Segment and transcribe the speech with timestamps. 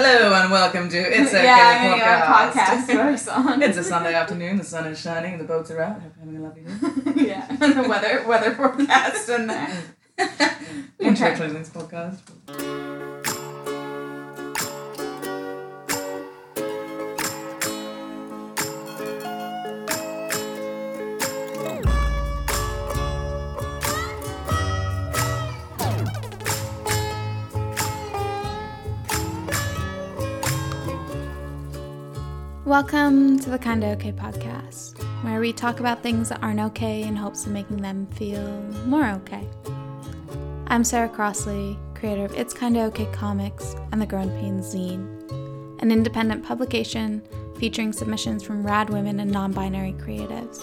[0.00, 1.98] Hello and welcome to It's Okay yeah, podcast.
[1.98, 3.60] go on podcast first on.
[3.64, 4.56] it's a Sunday afternoon.
[4.56, 5.38] The sun is shining.
[5.38, 6.00] The boats are out.
[6.00, 7.26] Hope you're having a lovely day.
[7.26, 9.50] yeah, and the weather weather forecast and
[11.00, 11.34] Okay.
[11.34, 12.87] closing this podcast.
[32.80, 37.16] Welcome to the Kinda Okay podcast, where we talk about things that aren't okay in
[37.16, 39.48] hopes of making them feel more okay.
[40.68, 45.08] I'm Sarah Crossley, creator of It's Kinda Okay Comics and the Grow n' Pains Zine,
[45.82, 47.20] an independent publication
[47.58, 50.62] featuring submissions from rad women and non binary creatives.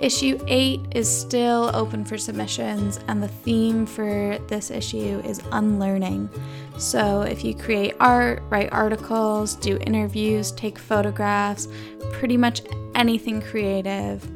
[0.00, 6.30] Issue 8 is still open for submissions, and the theme for this issue is unlearning.
[6.78, 11.68] So, if you create art, write articles, do interviews, take photographs,
[12.12, 12.62] pretty much
[12.94, 14.26] anything creative,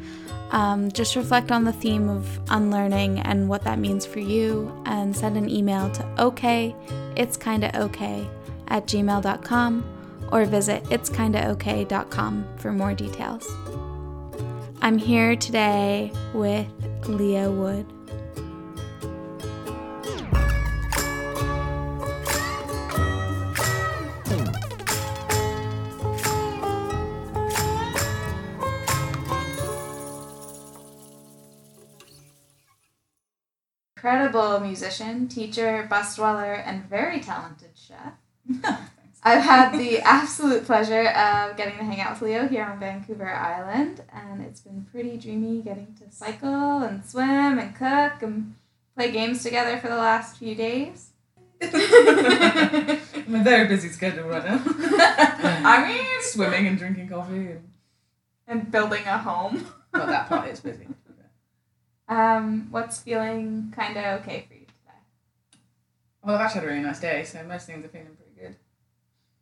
[0.50, 5.16] um, just reflect on the theme of unlearning and what that means for you, and
[5.16, 6.76] send an email to okay,
[7.16, 8.28] it's kinda okay
[8.68, 9.82] at gmail.com
[10.30, 13.48] or visit it'skindaokay.com for more details.
[14.84, 16.66] I'm here today with
[17.08, 17.86] Leo Wood.
[33.96, 38.80] Incredible musician, teacher, bus dweller, and very talented chef.
[39.26, 43.32] I've had the absolute pleasure of getting to hang out with Leo here on Vancouver
[43.32, 48.54] Island, and it's been pretty dreamy getting to cycle and swim and cook and
[48.94, 51.12] play games together for the last few days.
[51.62, 51.70] I'm
[53.34, 54.62] a very busy schedule right now.
[54.66, 57.52] I mean, swimming and drinking coffee.
[57.52, 57.68] And,
[58.46, 59.66] and building a home.
[59.94, 60.86] well, that part is busy.
[62.08, 64.98] Um, what's feeling kind of okay for you today?
[66.22, 68.23] Well, I've actually had a really nice day, so most things are feeling pretty.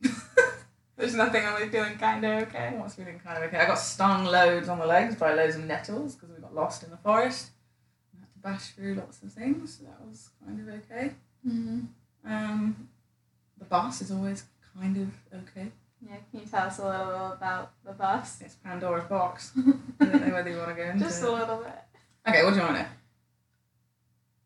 [0.97, 2.75] There's nothing only feeling kind of okay.
[2.77, 3.59] What's feeling kind of okay?
[3.59, 6.83] I got stung loads on the legs by loads of nettles because we got lost
[6.83, 7.51] in the forest.
[8.15, 11.13] I had to bash through lots of things, so that was kind of okay.
[11.47, 11.81] Mm-hmm.
[12.25, 12.89] Um,
[13.59, 14.45] the bus is always
[14.79, 15.73] kind of okay.
[16.05, 18.41] Yeah, can you tell us a little about the bus?
[18.41, 19.53] It's Pandora's box.
[20.01, 21.79] I don't know whether you want to go into Just a little bit.
[22.29, 22.89] Okay, what do you want to know?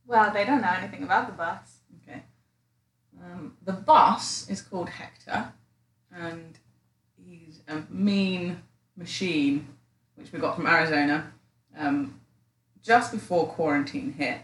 [0.07, 1.76] Well, they don't know anything about the bus.
[3.27, 5.53] Um, the boss is called Hector,
[6.15, 6.59] and
[7.25, 8.63] he's a mean
[8.97, 9.69] machine,
[10.15, 11.33] which we got from Arizona,
[11.77, 12.21] um,
[12.83, 14.39] just before quarantine hit.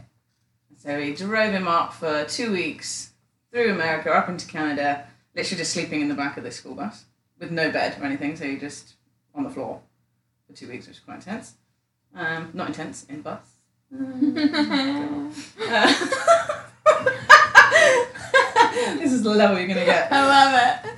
[0.76, 3.12] So we drove him up for two weeks
[3.53, 7.04] through America, up into Canada, literally just sleeping in the back of this school bus
[7.38, 8.94] with no bed or anything, so he just
[9.34, 9.81] on the floor
[10.47, 11.54] for two weeks, which is quite intense.
[12.14, 13.43] Um, not intense in bus.
[15.64, 16.59] Uh,
[18.99, 20.13] this is the level you're gonna get.
[20.13, 20.93] I love it.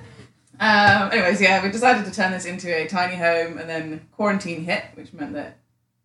[0.60, 4.64] Um, anyways, yeah, we decided to turn this into a tiny home, and then quarantine
[4.64, 5.58] hit, which meant that,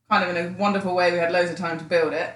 [0.10, 2.34] kind of in a wonderful way, we had loads of time to build it.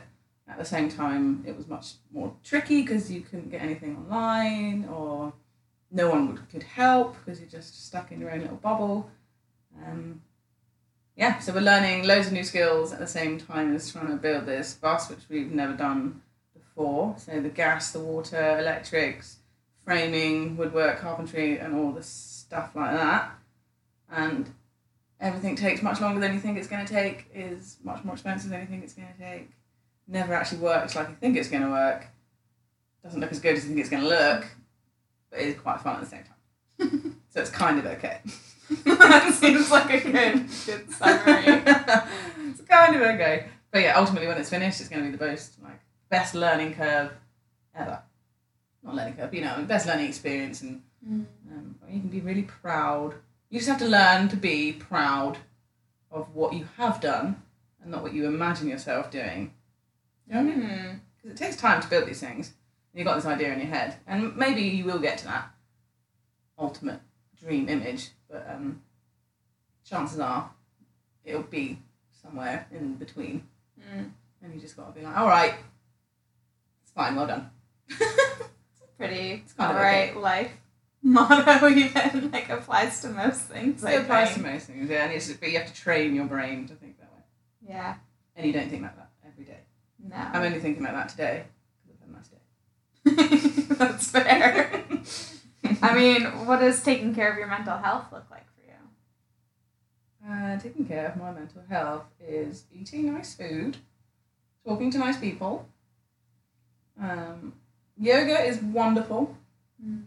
[0.48, 4.86] At the same time, it was much more tricky because you couldn't get anything online,
[4.86, 5.34] or
[5.92, 9.10] no one would, could help because you're just stuck in your own little bubble.
[9.84, 10.22] Um,
[11.16, 14.16] yeah, so we're learning loads of new skills at the same time as trying to
[14.16, 16.22] build this bus, which we've never done
[16.54, 17.16] before.
[17.18, 19.38] So the gas, the water, electrics,
[19.86, 23.32] framing, woodwork, carpentry, and all the stuff like that.
[24.12, 24.54] And
[25.20, 28.50] everything takes much longer than you think it's going to take, is much more expensive
[28.50, 29.50] than you think it's going to take,
[30.08, 32.08] never actually works like you think it's going to work,
[33.04, 34.46] doesn't look as good as you think it's going to look,
[35.30, 37.20] but it is quite fun at the same time.
[37.30, 38.20] so it's kind of okay.
[38.86, 41.44] that seems like a good good summary.
[42.50, 43.48] it's kind of okay.
[43.72, 45.80] But yeah, ultimately when it's finished, it's going to be the most like
[46.10, 47.12] best learning curve
[47.76, 48.02] ever.
[48.84, 53.14] Not learning curve, you know, best learning experience, and um, you can be really proud.
[53.50, 55.38] You just have to learn to be proud
[56.12, 57.42] of what you have done,
[57.82, 59.54] and not what you imagine yourself doing.
[60.28, 61.02] You know what I mean?
[61.16, 62.54] Because it takes time to build these things.
[62.94, 65.50] You've got this idea in your head, and maybe you will get to that
[66.60, 67.00] ultimate
[67.40, 68.82] dream image, but um,
[69.90, 70.52] chances are
[71.24, 71.80] it'll be
[72.22, 73.48] somewhere in between,
[73.80, 74.12] Mm.
[74.42, 75.56] and you just got to be like, all right,
[76.84, 77.50] it's fine, well done.
[79.08, 80.52] Pretty kind of alright life
[81.04, 83.84] motto even like applies to most things.
[83.84, 86.66] It applies to most things, yeah, and it's, but you have to train your brain
[86.68, 87.24] to think that way,
[87.76, 87.96] Yeah.
[88.36, 89.60] and you don't think like that every day.
[90.02, 90.16] No.
[90.16, 91.44] I'm only thinking like that today
[91.86, 93.76] because I've had a nice day.
[93.76, 94.84] That's fair.
[95.82, 100.32] I mean, what does taking care of your mental health look like for you?
[100.34, 103.78] Uh, taking care of my mental health is eating nice food,
[104.66, 105.68] talking to nice people.
[107.02, 107.54] Um,
[107.98, 109.36] yoga is wonderful
[109.82, 110.02] hmm.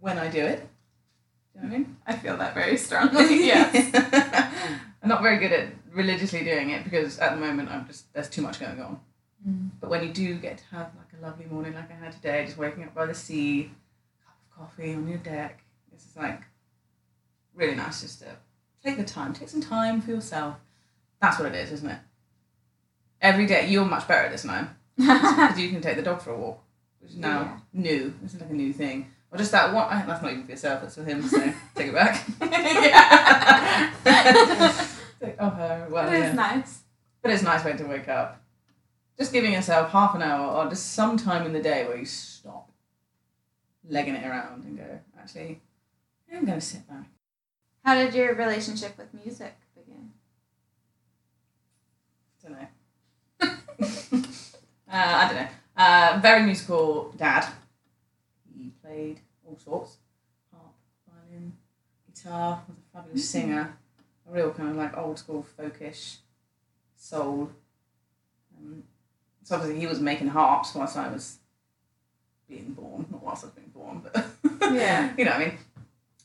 [0.00, 0.68] when I do it.
[1.52, 1.96] Do you know what I mean?
[2.06, 3.46] I feel that very strongly.
[3.46, 3.90] yes.
[5.02, 8.28] I'm not very good at religiously doing it because at the moment I'm just there's
[8.28, 9.00] too much going on.
[9.44, 9.68] Hmm.
[9.80, 12.44] But when you do get to have like a lovely morning like I had today,
[12.44, 13.70] just waking up by the sea,
[14.24, 15.62] cup of coffee on your deck,
[15.92, 16.42] it's just like
[17.54, 18.26] really nice just to
[18.84, 20.56] take the time, take some time for yourself.
[21.20, 21.98] That's what it is, isn't it?
[23.20, 26.30] Every day, you're much better at this now because you can take the dog for
[26.30, 26.62] a walk,
[27.00, 27.58] which is now Yeah.
[27.72, 28.14] new.
[28.22, 29.10] This is like a new thing.
[29.30, 30.06] Or just that one.
[30.06, 30.82] That's not even for yourself.
[30.82, 31.22] That's for him.
[31.22, 31.38] So
[31.74, 32.24] take it back.
[35.38, 35.86] oh, her.
[35.90, 36.30] Well, it yeah.
[36.30, 36.80] is nice.
[37.22, 38.42] But it's nice way to wake up.
[39.18, 42.04] Just giving yourself half an hour or just some time in the day where you
[42.04, 42.70] stop
[43.88, 45.60] legging it around and go, actually,
[46.32, 47.06] I'm going to sit back.
[47.84, 50.10] How did your relationship with music begin?
[52.42, 52.68] don't know.
[53.40, 53.48] uh,
[54.92, 55.48] I don't know.
[55.76, 57.46] Uh, very musical dad.
[58.56, 59.98] He played all sorts
[60.52, 60.72] harp,
[61.06, 61.52] violin,
[62.06, 63.76] guitar, was a fabulous singer,
[64.28, 66.16] a real kind of like old school folkish
[66.96, 67.50] soul.
[68.58, 68.82] Um,
[69.42, 71.38] so obviously he was making harps whilst I was
[72.48, 74.26] being born, not whilst I was being born, but
[74.72, 75.12] Yeah.
[75.16, 75.58] you know what I mean.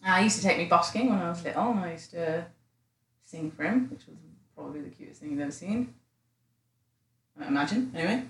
[0.05, 2.45] Uh, he used to take me busking when I was little, and I used to
[3.25, 4.15] sing for him, which was
[4.55, 5.93] probably the cutest thing you've ever seen.
[7.39, 8.23] I imagine, anyway.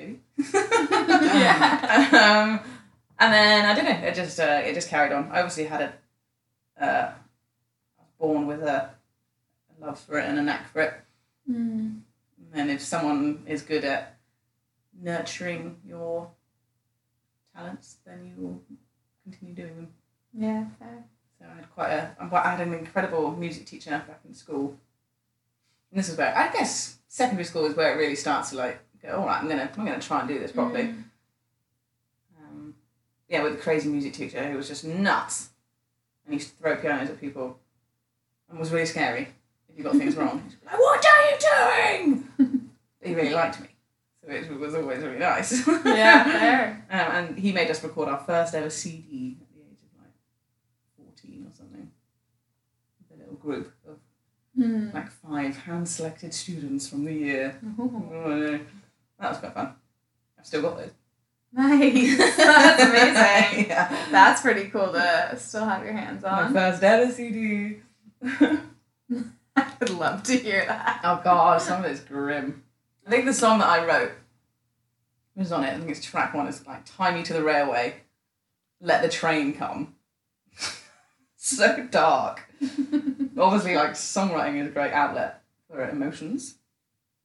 [0.00, 2.16] That was a cute baby.
[2.16, 2.60] um,
[3.18, 4.08] and then I don't know.
[4.08, 5.30] It just uh, it just carried on.
[5.30, 5.92] I obviously had a.
[6.82, 8.90] Uh, I was born with a,
[9.78, 10.94] a love for it and a knack for it.
[11.50, 12.00] Mm.
[12.52, 14.16] And if someone is good at
[15.00, 16.30] nurturing your
[17.54, 18.62] talents, then you will
[19.24, 19.88] continue doing them.
[20.32, 21.04] Yeah, fair.
[21.38, 24.76] So I had quite a, I had an incredible music teacher back in school.
[25.90, 28.80] And this is where I guess secondary school is where it really starts to like
[29.02, 29.16] go.
[29.20, 30.84] All right, I'm gonna I'm gonna try and do this properly.
[30.84, 31.04] Mm.
[32.40, 32.74] Um,
[33.28, 35.50] yeah, with a crazy music teacher who was just nuts,
[36.24, 37.58] and he used to throw pianos at people,
[38.48, 39.28] and was really scary
[39.68, 40.42] if you got things wrong.
[40.50, 42.06] He'd be like, "What are you
[42.38, 42.70] doing?"
[43.02, 43.68] He really liked me,
[44.22, 45.66] so it was always really nice.
[45.84, 46.76] Yeah.
[46.90, 50.12] Um, and he made us record our first ever CD at the age of like
[51.22, 51.88] 14 or something.
[53.08, 53.96] With a little group of
[54.56, 54.90] Hmm.
[54.92, 57.60] like five hand selected students from the year.
[57.78, 58.58] Oh.
[59.20, 59.74] That was quite fun.
[60.38, 60.90] I've still got those.
[61.52, 62.16] Nice.
[62.36, 63.66] That's amazing.
[63.68, 64.06] yeah.
[64.10, 66.52] That's pretty cool to still have your hands on.
[66.52, 67.78] My first ever CD.
[69.56, 71.00] I would love to hear that.
[71.04, 72.62] oh god, some of it's grim.
[73.06, 74.12] I think the song that I wrote
[75.34, 75.74] was on it.
[75.74, 76.46] I think it's track one.
[76.46, 77.96] It's like "Tie Me to the Railway,
[78.80, 79.96] Let the Train Come."
[81.36, 82.42] so dark.
[83.36, 86.56] Obviously, like songwriting is a great outlet for emotions.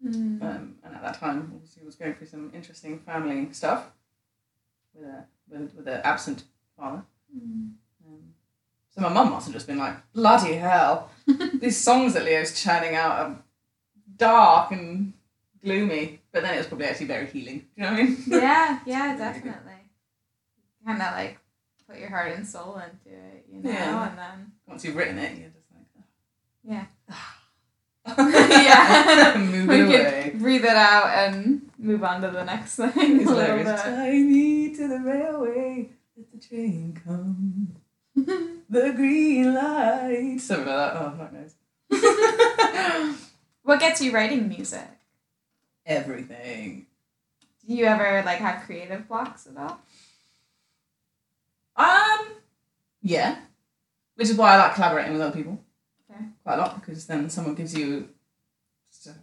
[0.05, 0.41] Mm.
[0.41, 3.85] Um, and at that time, obviously, was going through some interesting family stuff
[4.93, 6.43] with a with, with an absent
[6.77, 7.03] father.
[7.35, 7.71] Mm.
[8.05, 8.33] Um,
[8.91, 11.09] so my mum must have just been like, bloody hell,
[11.55, 13.43] these songs that Leo's churning out are
[14.17, 15.13] dark and
[15.63, 16.21] gloomy.
[16.31, 17.59] But then it was probably actually very healing.
[17.59, 18.17] Do you know what I mean?
[18.27, 19.71] Yeah, yeah, definitely.
[20.85, 21.39] Kind of like
[21.89, 24.09] put your heart and soul into it, you know, Yeah.
[24.09, 26.85] and then Once you've written it, you're just like, yeah, yeah,
[28.07, 29.33] Yeah.
[29.39, 30.33] move we it away.
[30.38, 33.85] breathe it out and move on to the next thing It's little hilarious.
[34.29, 37.75] me to the railway, let the train come.
[38.67, 40.38] The green light.
[40.41, 40.97] Something like that.
[40.97, 43.17] Oh, knows.
[43.62, 44.88] what gets you writing music?
[45.85, 46.88] Everything.
[47.67, 49.79] Do you ever like have creative blocks at all?
[51.75, 52.27] Um,
[53.03, 53.38] yeah.
[54.15, 55.59] Which is why I like collaborating with other people.
[56.45, 58.07] Quite a lot because then someone gives you
[58.91, 59.15] just a,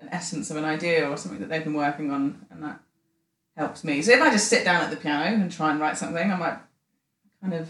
[0.00, 2.80] an essence of an idea or something that they've been working on and that
[3.56, 4.02] helps me.
[4.02, 6.36] So if I just sit down at the piano and try and write something, I
[6.36, 6.58] might
[7.40, 7.68] kind of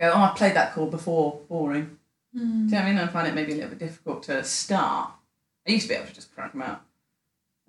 [0.00, 1.98] go, oh, I've played that chord before, boring.
[2.34, 2.98] Do you know what I mean?
[2.98, 5.12] I find it maybe a little bit difficult to start.
[5.68, 6.82] I used to be able to just crack them out.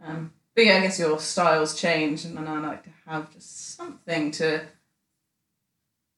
[0.04, 3.76] Um, but yeah, I guess your styles change, and then I like to have just
[3.76, 4.62] something to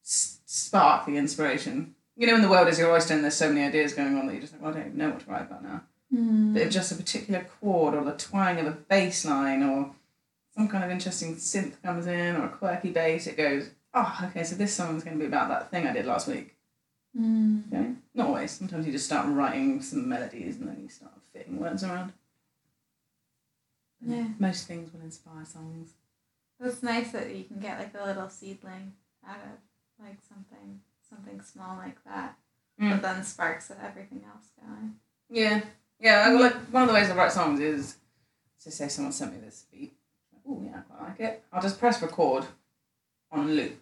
[0.05, 1.95] s- spark the inspiration.
[2.17, 4.25] You know, in the world is your oyster, and there's so many ideas going on
[4.25, 5.83] that you just think, well, I don't even know what to write about now.
[6.13, 6.53] Mm.
[6.53, 9.91] But if just a particular chord, or the twang of a bass line, or
[10.55, 14.43] some kind of interesting synth comes in, or a quirky bass, it goes, oh, okay,
[14.43, 16.55] so this song's going to be about that thing I did last week.
[17.17, 17.71] Mm.
[17.71, 17.91] Okay?
[18.15, 18.51] Not always.
[18.51, 22.13] Sometimes you just start writing some melodies and then you start fitting words around.
[24.05, 24.27] Yeah.
[24.39, 25.93] Most things will inspire songs.
[26.59, 28.93] It's nice that you can get like a little seedling
[29.27, 32.35] out of like something something small like that,
[32.79, 32.91] Mm.
[32.91, 34.95] but then sparks of everything else going.
[35.29, 35.61] Yeah,
[35.99, 36.23] yeah.
[36.27, 37.95] I, like one of the ways I write songs is
[38.63, 39.93] to say someone sent me this beat.
[40.47, 41.43] Oh yeah, I quite like it.
[41.51, 42.45] I'll just press record
[43.31, 43.81] on loop.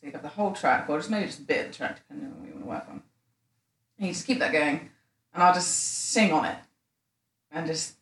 [0.00, 1.96] So you have the whole track, or just maybe just a bit of the track,
[1.96, 3.02] depending on what you want to work on.
[3.98, 4.90] And you just keep that going,
[5.32, 5.70] and I'll just
[6.10, 6.58] sing on it,
[7.52, 7.94] and just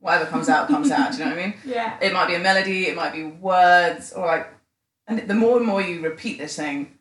[0.00, 1.12] whatever comes out comes out.
[1.12, 1.54] Do you know what I mean?
[1.64, 1.98] Yeah.
[2.00, 4.48] It might be a melody, it might be words, or like,
[5.06, 6.97] and the more and more you repeat this thing,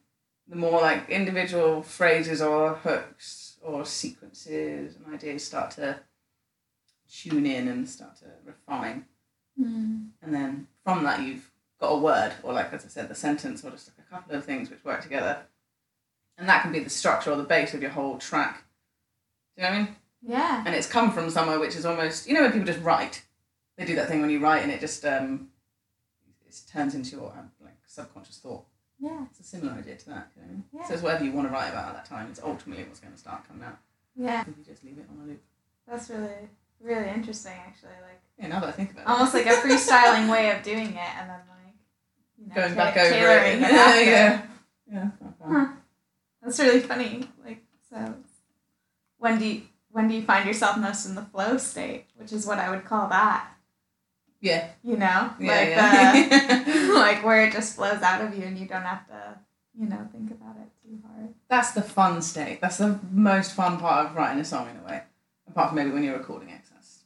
[0.49, 5.99] the more like individual phrases or hooks or sequences and ideas start to
[7.11, 9.05] tune in and start to refine.
[9.59, 10.09] Mm.
[10.21, 13.63] And then from that, you've got a word, or like as I said, the sentence,
[13.63, 15.39] or just like a couple of things which work together.
[16.37, 18.63] And that can be the structure or the base of your whole track.
[19.55, 19.95] Do you know what I mean?
[20.21, 20.63] Yeah.
[20.65, 23.23] and it's come from somewhere which is almost you know when people just write
[23.77, 25.49] they do that thing when you write and it just um
[26.45, 28.65] it turns into your um, like subconscious thought
[28.99, 29.25] Yeah.
[29.29, 30.63] it's a similar idea to that you know what I mean?
[30.73, 30.83] Yeah.
[30.87, 33.13] so it's whatever you want to write about at that time it's ultimately what's going
[33.13, 33.77] to start coming out
[34.15, 34.41] Yeah.
[34.41, 35.41] if you just leave it on a loop
[35.87, 36.49] That's really
[36.81, 37.97] really interesting actually.
[38.01, 40.87] Like yeah now that I think about it almost like a freestyling way of doing
[40.87, 41.75] it and then like
[42.39, 44.03] you know, going back over it after.
[44.03, 44.41] yeah
[44.91, 45.09] yeah
[45.45, 45.67] Huh.
[46.41, 47.27] That's really funny.
[47.45, 48.13] Like so
[49.17, 49.61] when do you
[49.91, 52.85] when do you find yourself most in the flow state, which is what I would
[52.85, 53.49] call that.
[54.41, 55.31] Yeah You know?
[55.39, 56.63] yeah, like yeah.
[56.63, 59.37] the like where it just flows out of you and you don't have to,
[59.79, 61.33] you know, think about it too hard.
[61.49, 64.83] that's the fun state that's the most fun part of writing a song in a
[64.87, 65.01] way
[65.49, 66.61] apart from maybe when you're recording it.
[66.71, 67.03] that's.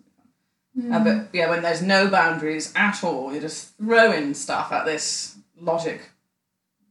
[0.91, 5.35] Uh, but yeah, when there's no boundaries at all, you're just throwing stuff at this
[5.59, 5.99] logic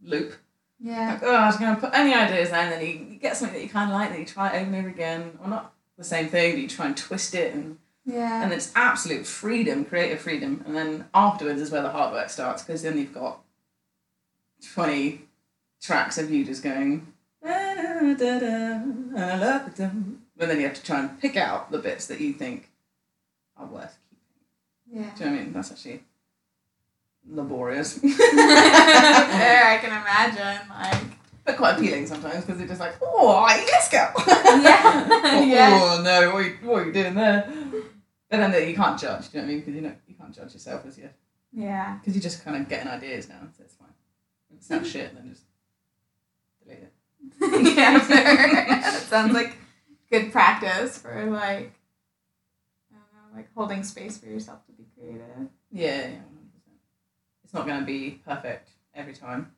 [0.02, 0.34] loop.
[0.78, 1.12] yeah.
[1.14, 3.36] Like, oh, I was going to put any ideas there, and then you, you get
[3.38, 5.48] something that you kind of like, then you try it over and over again, or
[5.48, 8.42] not the same thing, but you try and twist it, and, Yeah.
[8.42, 10.62] and it's absolute freedom, creative freedom.
[10.66, 13.40] And then afterwards is where the hard work starts, because then you've got
[14.74, 15.22] 20
[15.82, 17.74] tracks of you just going, "Da,
[18.14, 18.80] da, da,
[19.16, 22.06] I love it, um." and then you have to try and pick out the bits
[22.06, 22.70] that you think
[23.56, 23.96] are worth
[24.86, 25.02] keeping.
[25.04, 25.10] yeah.
[25.16, 25.52] Do you know what I mean?
[25.52, 26.02] That's actually
[27.28, 30.68] laborious, there I can imagine.
[30.70, 31.02] Like
[31.44, 34.08] but quite appealing sometimes because it's just like, oh, let's go.
[34.26, 35.08] Yeah.
[35.10, 36.00] oh, Yeah.
[36.02, 37.50] no, what are, you, what are you doing there?
[38.30, 39.30] But then that you can't judge.
[39.30, 39.60] Do you know what I mean?
[39.60, 41.14] Because you know you can't judge yourself as yet.
[41.52, 41.98] Yeah.
[41.98, 43.88] because you're just kind of getting ideas now, so it's fine.
[44.50, 45.42] If it sounds shit, then just
[46.62, 46.92] delete it.
[47.76, 47.98] yeah,
[48.96, 49.56] it sounds like
[50.10, 51.72] good practice for like
[52.92, 55.48] I don't know, like holding space for yourself to be creative.
[55.72, 56.20] Yeah, yeah, 100%.
[57.44, 59.52] It's not going to be perfect every time.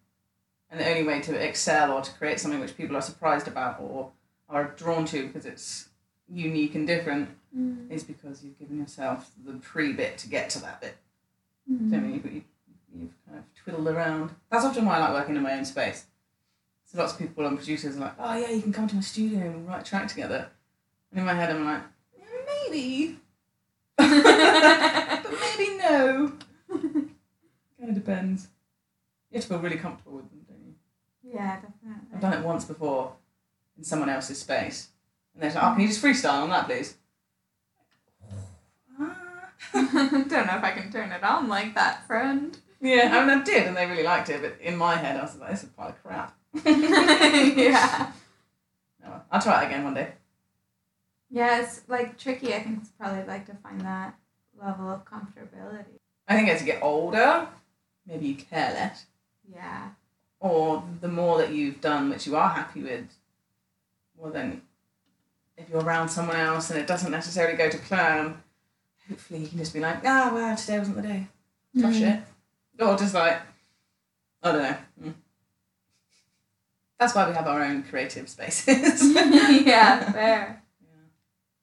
[0.70, 3.78] And the only way to excel or to create something which people are surprised about
[3.80, 4.12] or
[4.48, 5.90] are drawn to because it's
[6.26, 7.90] unique and different Mm.
[7.90, 10.96] is because you've given yourself the pre bit to get to that bit.
[11.70, 11.90] Mm.
[11.90, 12.12] Do you I mean?
[12.14, 12.34] You've,
[13.02, 14.30] you've, kind of twiddled around.
[14.50, 16.06] That's often why I like working in my own space.
[16.84, 19.00] So lots of people and producers are like, oh yeah, you can come to my
[19.02, 20.48] studio and write a track together.
[21.10, 21.82] And in my head, I'm like,
[22.18, 22.24] "Yeah,
[22.70, 23.18] maybe.
[23.96, 26.32] but maybe no.
[26.70, 27.10] kind
[27.82, 28.48] of depends.
[29.30, 30.74] You have to feel really comfortable with them, don't you?
[31.34, 32.08] Yeah, definitely.
[32.14, 33.12] I've done it once before
[33.76, 34.88] in someone else's space.
[35.34, 36.94] And they're like, oh, can you just freestyle on that, please?
[40.28, 42.56] Don't know if I can turn it on like that, friend.
[42.80, 45.22] Yeah, I mean, I did, and they really liked it, but in my head, I
[45.22, 46.36] was like, this is a pile of crap.
[46.66, 48.10] yeah.
[49.30, 50.12] I'll try it again one day.
[51.30, 52.52] Yeah, it's like tricky.
[52.54, 54.14] I think it's probably like to find that
[54.60, 55.98] level of comfortability.
[56.28, 57.48] I think as you get older,
[58.06, 59.06] maybe you care less,
[59.50, 59.90] Yeah.
[60.40, 63.06] or the more that you've done, which you are happy with,
[64.16, 64.62] well, then
[65.56, 68.42] if you're around someone else and it doesn't necessarily go to plan,
[69.08, 71.26] hopefully you can just be like, ah, well, today wasn't the day.
[71.80, 71.98] Tough Mhm.
[71.98, 72.20] shit.
[72.86, 73.40] Or just like,
[74.42, 74.76] I don't know.
[75.02, 75.14] Mm.
[76.98, 79.02] That's why we have our own creative spaces.
[79.14, 80.62] yeah, fair.
[80.80, 80.88] Yeah.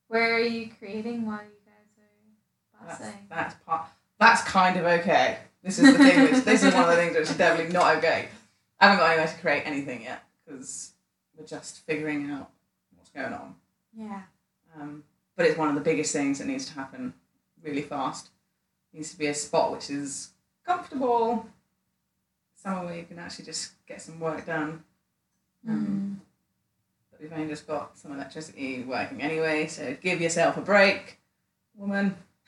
[0.07, 3.87] Where are you creating while you guys are That's, that's part.
[4.19, 5.37] That's kind of okay.
[5.63, 6.23] This is the thing.
[6.23, 8.27] Which this is one of the things which is definitely not okay.
[8.79, 10.91] I haven't got anywhere to create anything yet because
[11.37, 12.49] we're just figuring out
[12.95, 13.55] what's going on.
[13.93, 14.21] Yeah.
[14.75, 15.03] Um,
[15.35, 17.13] but it's one of the biggest things that needs to happen
[17.63, 18.29] really fast.
[18.93, 20.29] needs to be a spot which is
[20.65, 21.45] comfortable,
[22.55, 24.83] somewhere where you can actually just get some work done.
[25.67, 26.21] Um,
[27.11, 31.19] But we've only just got some electricity working anyway, so give yourself a break,
[31.75, 32.15] woman.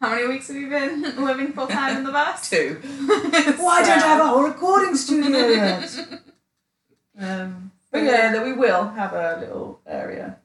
[0.00, 2.48] How many weeks have you been living full time in the bus?
[2.54, 2.78] Two.
[3.58, 5.96] Why don't I have a whole recording studio yet?
[7.18, 10.36] Um, but yeah, that we will have a little area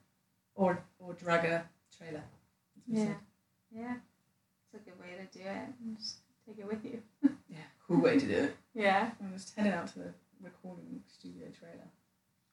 [0.56, 1.66] or or drag a
[1.98, 2.24] trailer.
[2.88, 3.14] Yeah.
[3.76, 3.96] Yeah.
[4.74, 5.68] It's a good way to do it.
[5.84, 7.02] And just take it with you.
[7.52, 7.58] Yeah,
[7.88, 8.56] cool way to do it.
[8.76, 9.10] Yeah.
[9.20, 11.88] I'm just heading out to the recording studio trailer.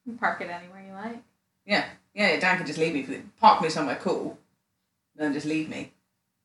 [0.06, 1.22] You can park it anywhere you like.
[1.66, 4.38] Yeah, yeah, Dan could just leave me for the, park me somewhere cool,
[5.16, 5.92] then just leave me.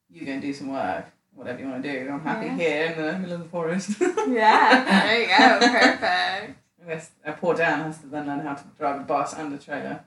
[0.10, 2.10] You go and do some work, whatever you want to do.
[2.10, 2.56] I'm happy Yeah.
[2.58, 3.92] here in the middle of the forest.
[4.28, 4.84] Yeah.
[4.84, 5.60] There you go.
[5.72, 6.02] Perfect.
[6.84, 9.54] I guess uh, poor Dan has to then learn how to drive a bus and
[9.54, 10.04] a trailer.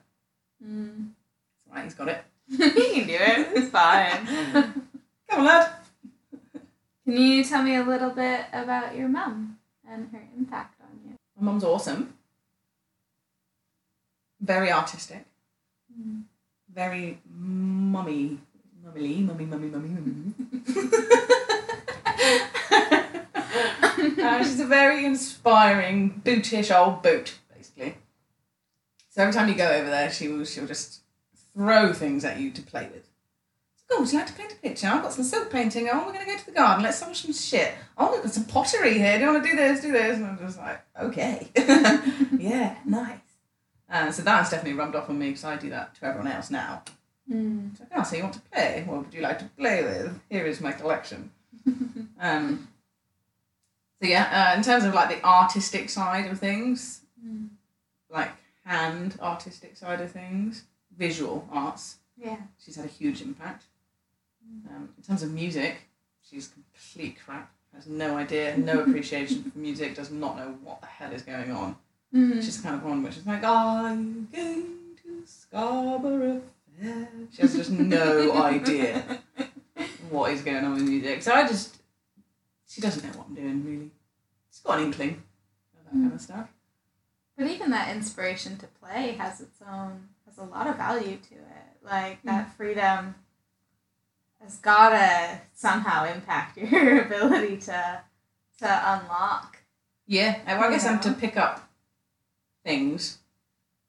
[0.63, 1.09] Mm.
[1.65, 2.23] It's right, he's got it.
[2.49, 3.47] you can do it.
[3.55, 4.25] It's fine.
[5.29, 5.71] Come on, lad.
[7.05, 11.15] Can you tell me a little bit about your mum and her impact on you?
[11.39, 12.13] My mum's awesome.
[14.39, 15.25] Very artistic.
[15.99, 16.23] Mm.
[16.73, 18.39] Very mummy.
[18.83, 20.33] Mummy, mummy, mummy, mummy, mummy.
[24.25, 27.95] Uh, she's a very inspiring, bootish old boot, basically.
[29.09, 31.01] So every time you go over there, she will she'll just
[31.55, 33.07] throw things at you to play with.
[33.91, 34.87] Oh, would you like to paint a picture?
[34.87, 35.87] I've got some silk painting.
[35.91, 36.83] Oh, we're going to go to the garden.
[36.83, 37.73] Let's wash some shit.
[37.97, 39.17] Oh, we've got some pottery here.
[39.17, 39.81] Do you want to do this?
[39.81, 40.17] Do this?
[40.17, 41.47] And I'm just like, okay.
[42.37, 43.19] yeah, nice.
[43.87, 46.31] Uh, so that has definitely rubbed off on me because I do that to everyone
[46.31, 46.81] else now.
[47.31, 47.79] Mm.
[47.79, 48.83] Like, oh, so you want to play?
[48.87, 50.19] What would you like to play with?
[50.29, 51.29] Here is my collection.
[52.19, 52.67] um,
[54.01, 57.47] so yeah, uh, in terms of like the artistic side of things, Mm.
[58.11, 58.29] like
[58.65, 60.63] hand artistic side of things,
[60.97, 62.37] visual arts, Yeah.
[62.63, 63.65] she's had a huge impact.
[64.69, 65.77] Um, in terms of music,
[66.27, 67.51] she's complete crap.
[67.73, 69.95] Has no idea, no appreciation for music.
[69.95, 71.75] Does not know what the hell is going on.
[72.13, 72.35] Mm.
[72.43, 74.67] She's kind of one which is like, "Are you going
[75.03, 76.41] to Scarborough
[76.79, 79.19] Fair?" She has just no idea
[80.09, 81.21] what is going on with music.
[81.23, 81.75] So I just,
[82.67, 83.91] she doesn't know what I'm doing really.
[84.51, 85.21] She's got an inkling
[85.73, 86.47] of that kind of stuff.
[87.37, 91.35] But even that inspiration to play has its own has a lot of value to
[91.35, 91.83] it.
[91.83, 92.51] Like that hmm.
[92.51, 93.15] freedom
[94.41, 98.01] has gotta somehow impact your ability to
[98.59, 99.57] to unlock.
[100.07, 101.67] Yeah, I, well, I guess I'm to pick up
[102.63, 103.19] things,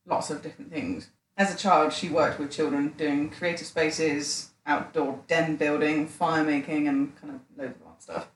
[0.06, 1.10] lots of different things.
[1.36, 6.88] As a child, she worked with children doing creative spaces, outdoor den building, fire making,
[6.88, 8.28] and kind of loads of art stuff.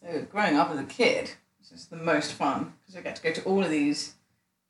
[0.00, 3.22] So growing up as a kid was just the most fun because I get to
[3.22, 4.14] go to all of these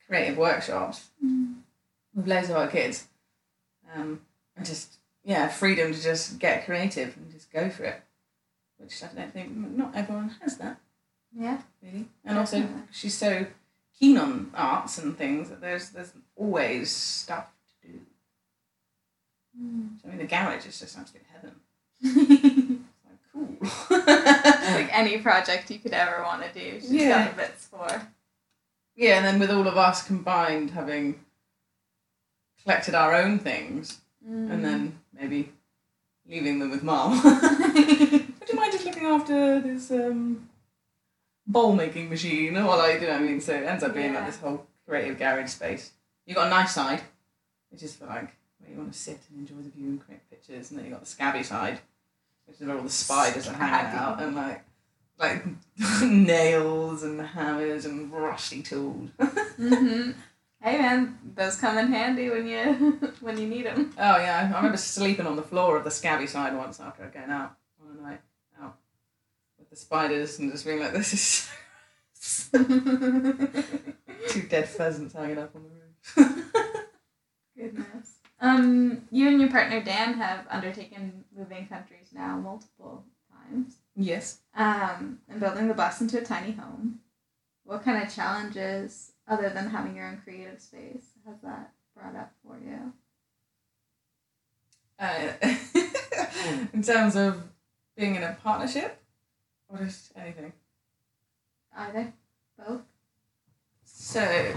[0.09, 1.57] creative workshops with
[2.25, 3.09] loads of our kids,
[3.95, 4.21] um,
[4.57, 8.01] and just yeah, freedom to just get creative and just go for it,
[8.79, 10.79] which I don't think not everyone has that
[11.37, 11.61] Yeah.
[11.83, 12.07] really.
[12.25, 13.47] And also, she's so
[13.99, 17.51] keen on arts and things that there's there's always stuff
[17.83, 18.01] to do.
[20.03, 21.55] So, I mean, the garage is just absolute heaven.
[23.07, 23.57] Like cool.
[24.75, 27.27] like any project you could ever want to do, she's Yeah.
[27.27, 28.03] got the bits for.
[28.97, 31.25] yeah, and then with all of us combined having
[32.63, 34.51] collected our own things, Mm.
[34.51, 35.53] and then maybe
[36.29, 37.23] leaving them with mom.
[37.25, 40.49] Would you mind just looking after this um,
[41.47, 42.57] bowl making machine?
[42.57, 43.41] Or like, you know what I mean?
[43.41, 45.93] So it ends up being like this whole creative garage space.
[46.27, 47.03] You've got a nice side,
[47.71, 50.29] which is for like where you want to sit and enjoy the view and create
[50.29, 51.79] pictures, and then you've got the scabby side,
[52.47, 54.65] which is where all the spiders are hanging out and like
[55.21, 55.45] like
[56.03, 59.09] nails and hammers and rusty tools.
[59.57, 60.11] hmm
[60.67, 63.95] Hey man, those come in handy when you when you need them.
[63.97, 67.31] Oh yeah, I remember sleeping on the floor of the scabby side once after going
[67.31, 68.21] out on a night
[68.61, 68.77] out
[69.61, 72.51] with the spiders and just being like, "This is
[74.29, 76.57] two dead pheasants hanging up on the roof."
[77.57, 78.15] Goodness.
[78.41, 83.77] Um, you and your partner Dan have undertaken moving countries now multiple times.
[83.95, 84.39] yes.
[84.57, 86.99] Um, and building the bus into a tiny home.
[87.63, 92.33] What kind of challenges, other than having your own creative space, has that brought up
[92.45, 92.93] for you?
[94.99, 95.33] Uh,
[96.73, 97.43] in terms of
[97.97, 98.99] being in a partnership,
[99.69, 100.53] or just anything.
[101.77, 102.13] Either,
[102.57, 102.83] both.
[103.85, 104.55] So,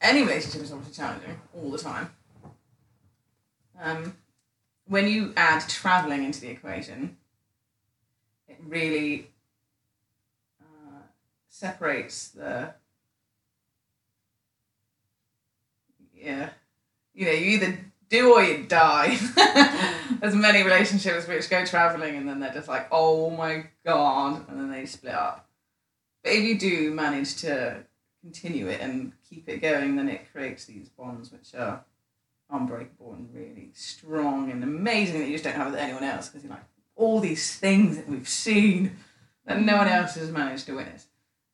[0.00, 2.10] any relationship is obviously challenging all the time.
[3.80, 4.16] Um,
[4.86, 7.16] when you add traveling into the equation,
[8.48, 9.28] it really
[10.60, 11.02] uh,
[11.48, 12.74] separates the.
[16.16, 16.50] Yeah,
[17.14, 19.16] you know, you either do or you die.
[20.20, 24.58] There's many relationships which go traveling and then they're just like, oh my god, and
[24.60, 25.48] then they split up.
[26.22, 27.84] But if you do manage to
[28.22, 31.84] continue it and keep it going, then it creates these bonds which are
[32.50, 36.44] unbreakable and really strong and amazing that you just don't have with anyone else because
[36.44, 38.96] you're like all these things that we've seen
[39.46, 41.06] that no one else has managed to witness.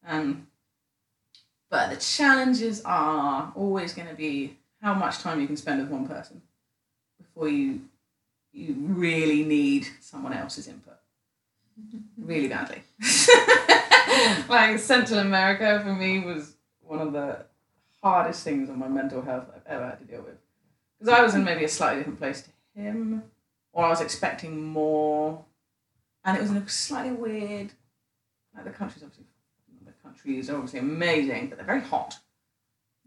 [0.07, 0.49] Um,
[1.73, 5.89] but the challenges are always going to be how much time you can spend with
[5.89, 6.43] one person
[7.19, 7.81] before you
[8.53, 10.99] you really need someone else's input
[12.19, 12.83] really badly.
[14.51, 17.39] like Central America for me was one of the
[18.03, 20.37] hardest things on my mental health I've ever had to deal with.
[20.99, 23.23] Because I was in maybe a slightly different place to him,
[23.73, 25.43] or I was expecting more,
[26.23, 27.71] and it was in a slightly weird.
[28.55, 29.25] Like the country's obviously,
[30.23, 32.19] countries are obviously amazing, but they're very hot.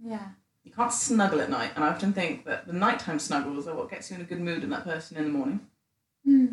[0.03, 0.27] Yeah.
[0.63, 3.89] You can't snuggle at night, and I often think that the nighttime snuggles are what
[3.89, 5.59] gets you in a good mood in that person in the morning.
[6.25, 6.45] Hmm.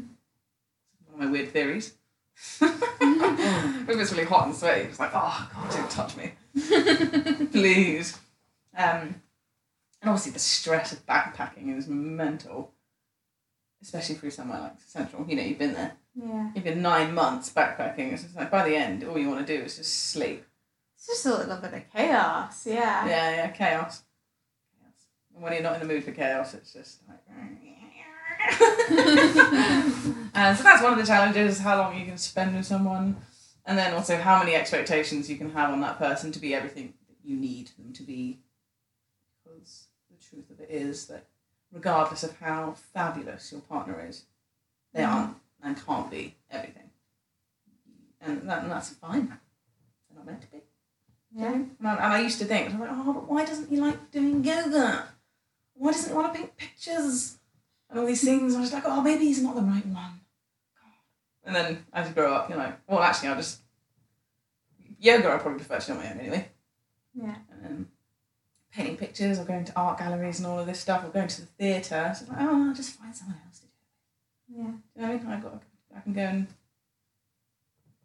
[1.07, 1.95] One of my weird theories.
[2.61, 6.33] if it's really hot and sweaty, it's like, oh god, don't touch me,
[7.53, 8.19] please.
[8.77, 9.21] Um,
[10.01, 12.73] and obviously the stress of backpacking is mental,
[13.83, 15.27] especially through somewhere like Central.
[15.27, 15.93] You know, you've been there.
[16.15, 16.51] Yeah.
[16.55, 18.13] You've been nine months backpacking.
[18.13, 20.45] It's just like by the end, all you want to do is just sleep.
[21.03, 22.65] It's just a little bit of chaos.
[22.65, 23.05] Yeah.
[23.09, 24.05] Yeah, yeah, chaos.
[24.79, 25.07] chaos.
[25.35, 27.19] And when you're not in the mood for chaos, it's just like.
[30.35, 33.17] and so that's one of the challenges: how long you can spend with someone,
[33.67, 36.95] and then also how many expectations you can have on that person to be everything
[37.09, 38.39] that you need them to be.
[39.45, 41.27] Because the truth of it is that,
[41.73, 44.25] regardless of how fabulous your partner is,
[44.95, 45.09] they Mhm.
[45.09, 46.91] aren't and can't be everything,
[48.21, 49.27] and, that, and that's fine.
[49.27, 50.63] They're not meant to be.
[51.35, 51.53] Yeah.
[51.55, 53.81] And I, and I used to think, I was like, oh, but why doesn't he
[53.81, 55.09] like doing yoga?
[55.75, 57.39] Why doesn't he want to paint pictures?
[57.89, 58.55] And all these things.
[58.55, 60.21] I was like, oh, maybe he's not the right one.
[61.45, 63.61] And then as you grow up, you're like, well, actually, I'll just.
[65.01, 66.49] Yoga, I probably prefer to do on my own anyway.
[67.15, 67.35] Yeah.
[67.51, 67.89] And then
[68.73, 71.41] painting pictures or going to art galleries and all of this stuff or going to
[71.41, 72.15] the theatre.
[72.17, 74.59] So like, oh, I'll just find someone else to do it.
[74.59, 74.65] Yeah.
[74.65, 75.33] Do you know what I mean?
[75.33, 75.63] I've got,
[75.97, 76.47] I can go and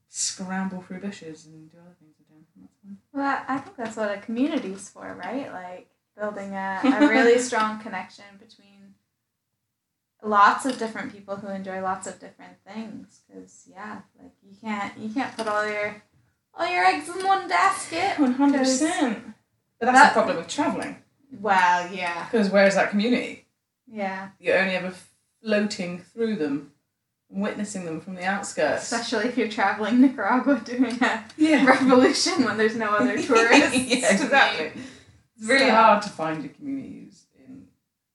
[0.10, 2.98] scramble through bushes and do other things with that's fine.
[3.14, 5.52] Well, I think that's what a community's for, right?
[5.52, 8.94] Like building a, a really strong connection between
[10.24, 13.22] lots of different people who enjoy lots of different things.
[13.28, 16.02] Because yeah, like you can't you can't put all your
[16.54, 18.20] all your eggs in one basket.
[18.20, 19.24] One hundred percent.
[19.80, 20.98] But that's That- the problem with traveling.
[21.42, 23.46] Well, yeah, Because where's that community?
[23.86, 24.30] yeah.
[24.40, 24.94] You're only ever
[25.44, 26.72] floating through them,
[27.30, 28.84] witnessing them from the outskirts.
[28.92, 31.66] Especially if you're traveling Nicaragua doing a Yeah.
[31.66, 33.76] revolution when there's no other tourists.
[33.76, 34.82] yeah, exactly.
[35.36, 37.68] It's really So- hard to find your communities in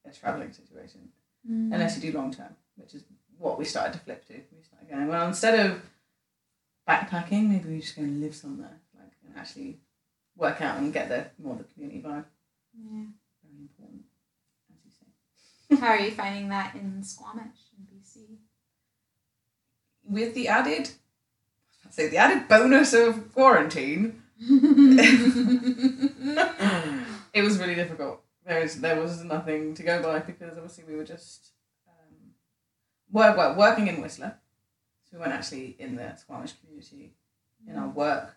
[0.05, 1.11] a traveling situation
[1.48, 1.72] Mm.
[1.75, 3.03] unless you do long term, which is
[3.38, 4.35] what we started to flip to.
[4.35, 5.83] We started going well instead of
[6.88, 9.81] backpacking, maybe we're just go and live somewhere, like and actually
[10.37, 12.25] work out and get the more the community vibe.
[12.75, 13.07] Yeah.
[13.42, 14.05] Very important,
[14.72, 14.90] as you
[15.77, 15.81] say.
[15.81, 17.59] How are you finding that in Squamish?
[20.12, 20.90] With the added,
[21.85, 24.22] I'd say the added bonus of quarantine,
[27.33, 28.20] it was really difficult.
[28.44, 31.51] There was there was nothing to go by because obviously we were just
[31.88, 32.33] um,
[33.11, 34.37] work, well, working in Whistler,
[35.05, 37.14] so we weren't actually in the Squamish community
[37.68, 38.37] in our work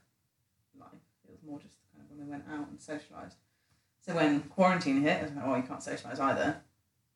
[0.79, 0.91] life.
[1.27, 3.35] It was more just kind of when we went out and socialised.
[4.01, 6.57] So when quarantine hit, it was like, oh, you can't socialise either.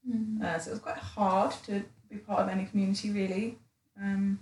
[0.09, 0.41] Mm.
[0.41, 3.59] Uh, so it was quite hard to be part of any community, really.
[4.01, 4.39] Um,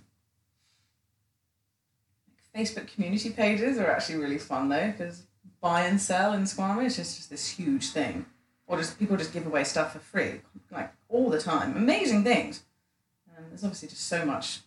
[2.58, 5.24] Facebook community pages are actually really fun though, because
[5.62, 8.26] buy and sell in Squamish is just this huge thing.
[8.66, 10.42] Or just people just give away stuff for free,
[10.72, 11.78] like all the time.
[11.78, 12.64] Amazing things.
[13.30, 14.60] Um, there's obviously just so much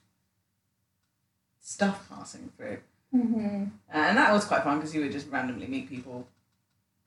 [1.60, 2.78] stuff passing through.
[3.14, 3.64] Mm-hmm.
[3.92, 6.26] Uh, and that was quite fun because you would just randomly meet people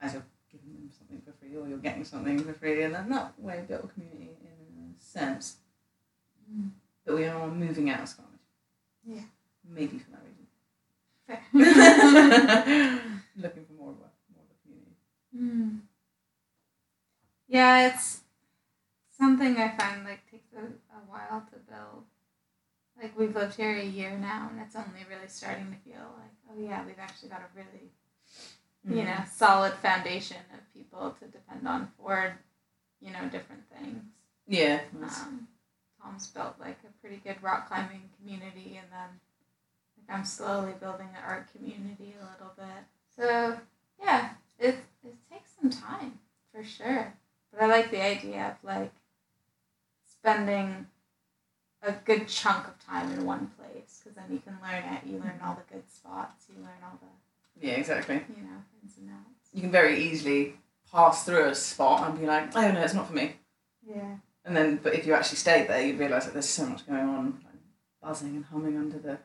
[0.00, 3.08] as you're giving them something for free or you're getting something for free, and then
[3.08, 5.56] that way built a community in a sense.
[6.52, 6.70] Mm.
[7.04, 8.32] But we are moving out of Squamish.
[9.04, 9.22] Yeah.
[9.68, 10.33] Maybe for that reason.
[11.52, 11.72] Looking
[13.64, 14.96] for more of a more of community.
[15.34, 15.80] Mm.
[17.48, 18.20] Yeah, it's
[19.16, 22.04] something I find like takes a, a while to build.
[23.00, 26.34] Like we've lived here a year now, and it's only really starting to feel like,
[26.50, 27.90] oh yeah, we've actually got a really,
[28.88, 32.38] you know, solid foundation of people to depend on for,
[33.00, 34.02] you know, different things.
[34.46, 34.80] Yeah.
[35.02, 35.48] Um,
[36.00, 39.20] Tom's built like a pretty good rock climbing community, and then
[40.08, 42.84] I'm slowly building an art community a little bit.
[43.16, 43.58] So
[44.02, 46.18] yeah, it it takes some time
[46.52, 47.14] for sure.
[47.52, 48.92] But I like the idea of like
[50.06, 50.86] spending
[51.82, 55.06] a good chunk of time in one place because then you can learn it.
[55.06, 56.46] You learn all the good spots.
[56.48, 58.16] You learn all the yeah, exactly.
[58.36, 59.50] you know ins and outs.
[59.52, 60.54] You can very easily
[60.90, 63.36] pass through a spot and be like, oh no, it's not for me.
[63.86, 64.16] Yeah.
[64.44, 67.08] And then, but if you actually stayed there, you'd realise that there's so much going
[67.08, 67.54] on, like
[68.02, 69.18] buzzing and humming under the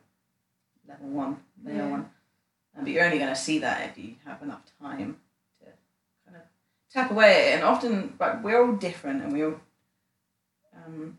[0.90, 1.90] level one, layer Yeah.
[1.90, 2.10] one.
[2.76, 5.18] Um, but you're only going to see that if you have enough time
[5.60, 5.66] to
[6.24, 6.42] kind of
[6.92, 7.52] tap away.
[7.52, 9.60] And often, like, we're all different and we all
[10.74, 11.18] um,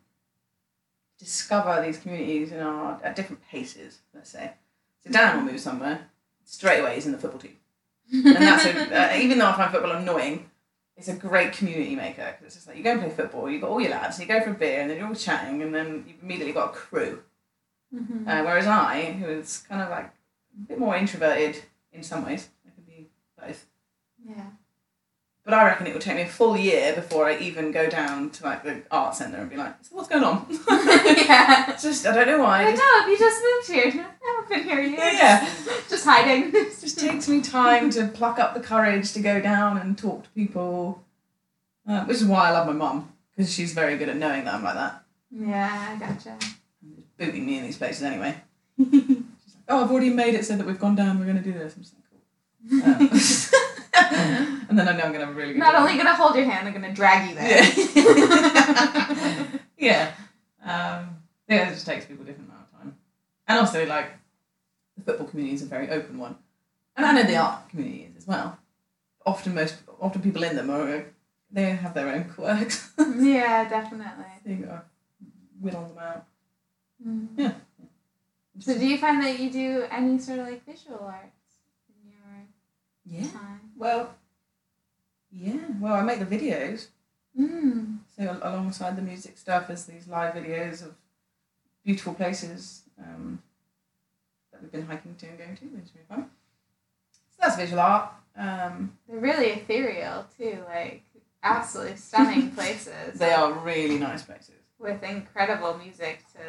[1.19, 4.51] discover these communities in our, at different paces, let's say.
[5.03, 6.09] So Dan will move somewhere
[6.43, 7.57] straight away is in the football team.
[8.13, 10.49] And that's a, uh, even though I find football annoying,
[10.97, 13.61] it's a great community maker because it's just like you go and play football, you've
[13.61, 15.73] got all your lads, you go for a beer, and then you're all chatting, and
[15.73, 17.23] then you've immediately got a crew.
[17.93, 18.27] Mhm.
[18.27, 22.47] Uh, whereas I, who is kind of like a bit more introverted in some ways,
[22.65, 23.65] I could be both.
[24.25, 24.45] yeah.
[25.43, 28.29] But I reckon it would take me a full year before I even go down
[28.29, 30.45] to like the art centre and be like, so what's going on?
[30.69, 31.75] yeah.
[31.81, 32.63] Just I don't know why.
[32.65, 33.41] Like, It oh, you just
[33.73, 34.05] moved here.
[34.23, 35.13] I haven't been here years.
[35.19, 35.49] Yeah.
[35.89, 36.51] Just hiding.
[36.51, 40.23] just, just takes me time to pluck up the courage to go down and talk
[40.25, 41.03] to people.
[41.87, 44.53] Uh, which is why I love my mum because she's very good at knowing that
[44.53, 45.03] I'm like that.
[45.31, 46.37] Yeah, I gotcha.
[47.21, 48.35] And booting me in these places anyway.
[48.77, 49.15] She's like,
[49.69, 51.19] oh, I've already made it so that we've gone down.
[51.19, 51.75] We're going to do this.
[51.75, 52.81] I'm just like, cool.
[52.83, 55.59] Uh, and then I know I'm going to have a really good.
[55.59, 55.83] Not time.
[55.83, 57.63] only gonna hold your hand, I'm gonna drag you there.
[58.97, 59.47] Yeah.
[59.77, 60.11] yeah.
[60.63, 62.95] Um, yeah, it just takes people a different amount of time.
[63.47, 64.11] And also, like,
[64.97, 66.37] the football community is a very open one.
[66.95, 68.57] And I know the art community is as well.
[69.25, 71.05] Often, most often people in them are
[71.51, 72.91] they have their own quirks.
[72.97, 74.25] yeah, definitely.
[74.45, 74.83] you gotta
[75.59, 76.25] whittle them out.
[77.05, 77.27] Mm.
[77.37, 77.53] Yeah.
[78.59, 81.55] So, do you find that you do any sort of like visual arts
[81.89, 83.31] in your Yeah.
[83.31, 83.61] time?
[83.77, 84.15] Well.
[85.31, 85.59] Yeah.
[85.79, 86.87] Well, I make the videos.
[87.39, 87.99] Mm.
[88.17, 90.93] So alongside the music stuff is these live videos of
[91.85, 93.41] beautiful places um,
[94.51, 96.29] that we've been hiking to and going to, which is really fun.
[97.31, 98.11] So that's visual art.
[98.35, 101.03] Um, They're really ethereal too, like
[101.41, 103.17] absolutely stunning places.
[103.17, 104.55] they are really nice places.
[104.77, 106.39] with incredible music to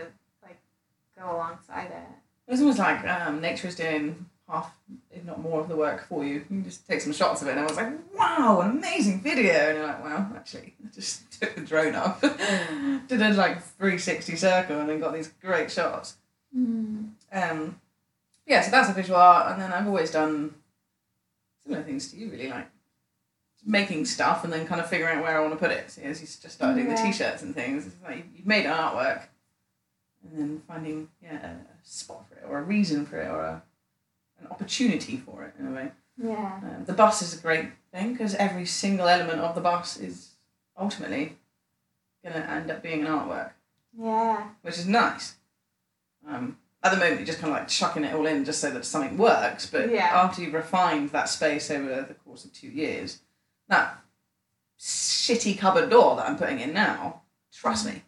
[1.23, 2.09] go alongside it.
[2.49, 4.75] It's almost like um, nature is doing half,
[5.11, 6.35] if not more, of the work for you.
[6.35, 9.23] You can just take some shots of it, and I was like, "Wow, an amazing
[9.23, 12.21] video!" And you're like, "Wow, actually, I just took the drone up,
[13.09, 16.17] did a like 360 circle, and then got these great shots."
[16.57, 17.13] Mm.
[17.33, 17.81] Um,
[18.47, 20.55] yeah, so that's a visual art, and then I've always done
[21.63, 22.69] similar things to you, really, like
[23.65, 25.89] making stuff and then kind of figuring out where I want to put it.
[25.89, 28.73] So as you just started doing the t-shirts and things, it's like you've made an
[28.73, 29.23] artwork,
[30.25, 33.63] and then finding yeah a, spot for it or a reason for it or a,
[34.41, 35.91] an opportunity for it in a way.
[36.23, 36.61] Yeah.
[36.63, 40.31] Um, the bus is a great thing because every single element of the bus is
[40.79, 41.37] ultimately
[42.23, 43.51] going to end up being an artwork
[43.99, 44.49] Yeah.
[44.63, 45.35] which is nice.
[46.29, 48.71] Um, at the moment, you're just kind of like chucking it all in just so
[48.71, 49.67] that something works.
[49.67, 50.11] But Yeah.
[50.13, 53.21] after you've refined that space over the course of two years,
[53.69, 53.99] that
[54.79, 58.03] shitty cupboard door that I'm putting in now, trust me,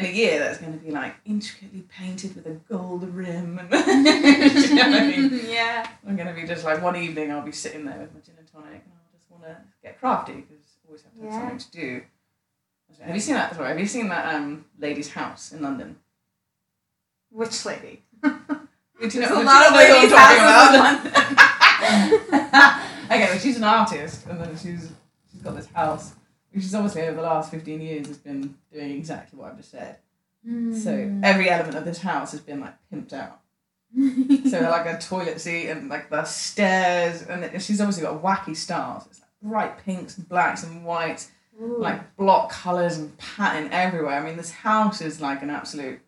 [0.00, 3.60] in a year that's going to be like intricately painted with a gold rim.
[3.70, 5.40] And you know I mean?
[5.48, 5.86] yeah.
[6.06, 8.34] I'm going to be just like one evening, I'll be sitting there with my gin
[8.38, 11.30] and tonic, and I'll just want to get crafty because I always have to have
[11.30, 11.38] Yeah.
[11.38, 12.02] something to do.
[13.02, 13.54] Have you seen that?
[13.54, 15.96] Sorry, have you seen that um, lady's house in London?
[17.30, 18.02] Which lady?
[18.22, 18.28] Do
[19.00, 22.82] you know, do a lot of ladies' talking houses about?
[23.04, 24.92] okay, well, she's an artist, and then she's
[25.32, 26.12] she's got this house,
[26.52, 29.70] which is obviously over the last fifteen years has been doing exactly what I've just
[29.70, 29.96] said.
[30.44, 31.20] So Mm.
[31.22, 33.40] every element of this house has been like pimped out.
[34.50, 38.56] So like a toilet seat and like the stairs, and it- she's obviously got wacky
[38.56, 39.06] styles.
[39.06, 41.76] It's like bright pinks and blacks and whites, Ooh.
[41.78, 44.14] like block colours and pattern everywhere.
[44.18, 46.00] I mean, this house is like an absolute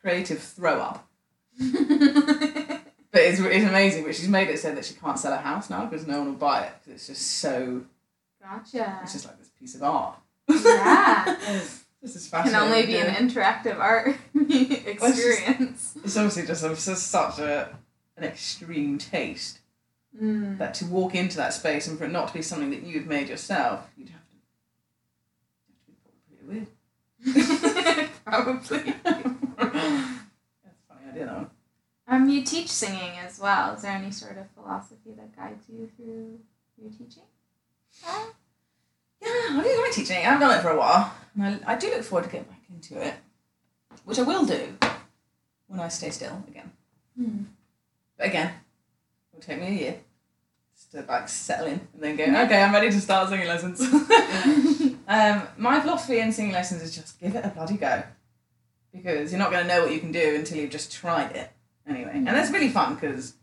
[0.00, 1.08] creative throw up.
[3.12, 4.04] But it's, it's amazing.
[4.04, 6.26] But she's made it so that she can't sell a house now because no one
[6.26, 7.82] will buy it because it's just so.
[8.48, 9.00] Gotcha.
[9.02, 10.18] It's just like this piece of art.
[10.48, 11.36] Yeah.
[12.02, 12.60] this is fascinating.
[12.60, 15.94] Can only be an interactive art experience.
[16.04, 17.76] It's obviously just, it's just such a
[18.16, 19.60] an extreme taste
[20.18, 20.56] Mm.
[20.56, 23.04] that to walk into that space and for it not to be something that you've
[23.06, 24.36] made yourself, you'd have to.
[25.86, 26.64] You'd have to be
[27.26, 27.44] pretty
[27.98, 28.10] weird.
[28.24, 28.94] Probably.
[29.04, 29.26] That's
[29.58, 31.50] a funny idea, one.
[32.08, 33.74] Um, you teach singing as well.
[33.74, 36.38] Is there any sort of philosophy that guides you through
[36.80, 37.24] your teaching?
[38.06, 40.24] Yeah, I do like teaching.
[40.24, 42.62] I've done it for a while, and I, I do look forward to getting back
[42.68, 43.14] into it,
[44.04, 44.76] which I will do
[45.66, 46.72] when I stay still again.
[47.16, 47.42] Hmm.
[48.16, 49.96] But again, it will take me a year
[50.74, 52.24] just to like settle in and then go.
[52.24, 53.80] Okay, I'm ready to start singing lessons.
[55.08, 58.02] um, my philosophy in singing lessons is just give it a bloody go,
[58.92, 61.50] because you're not going to know what you can do until you've just tried it.
[61.88, 63.34] Anyway, and that's really fun because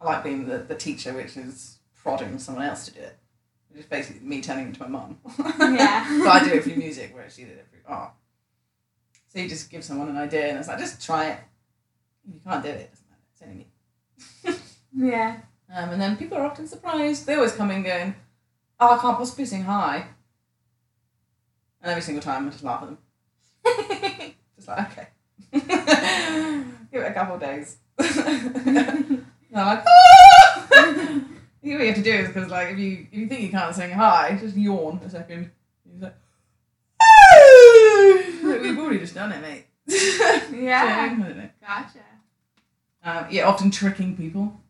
[0.00, 3.16] I like being the, the teacher, which is prodding someone else to do it.
[3.76, 5.18] Is basically me turning into my mum.
[5.38, 6.20] Yeah.
[6.24, 8.12] but I do it through music, whereas she did it through art.
[9.28, 11.38] So you just give someone an idea and it's like, just try it.
[12.26, 13.22] If you can't do it, it doesn't matter.
[13.32, 14.58] It's only me.
[15.12, 15.36] Yeah.
[15.72, 17.26] Um, and then people are often surprised.
[17.26, 18.16] They always come in going,
[18.80, 20.08] oh, I can't possibly sing high.
[21.80, 22.98] And every single time I just laugh at them.
[24.56, 25.08] Just like, okay.
[26.92, 27.78] Give it a couple of days.
[27.98, 31.24] and I'm like, ah!
[31.62, 33.42] I think what you have to do is because like if you if you think
[33.42, 35.50] you can't sing high, just yawn a second.
[35.90, 36.14] He's like,
[37.02, 39.66] "Ah!" we've already just done it, mate.
[40.52, 41.16] Yeah.
[41.60, 41.98] Gotcha.
[43.04, 44.60] Uh, yeah, often tricking people.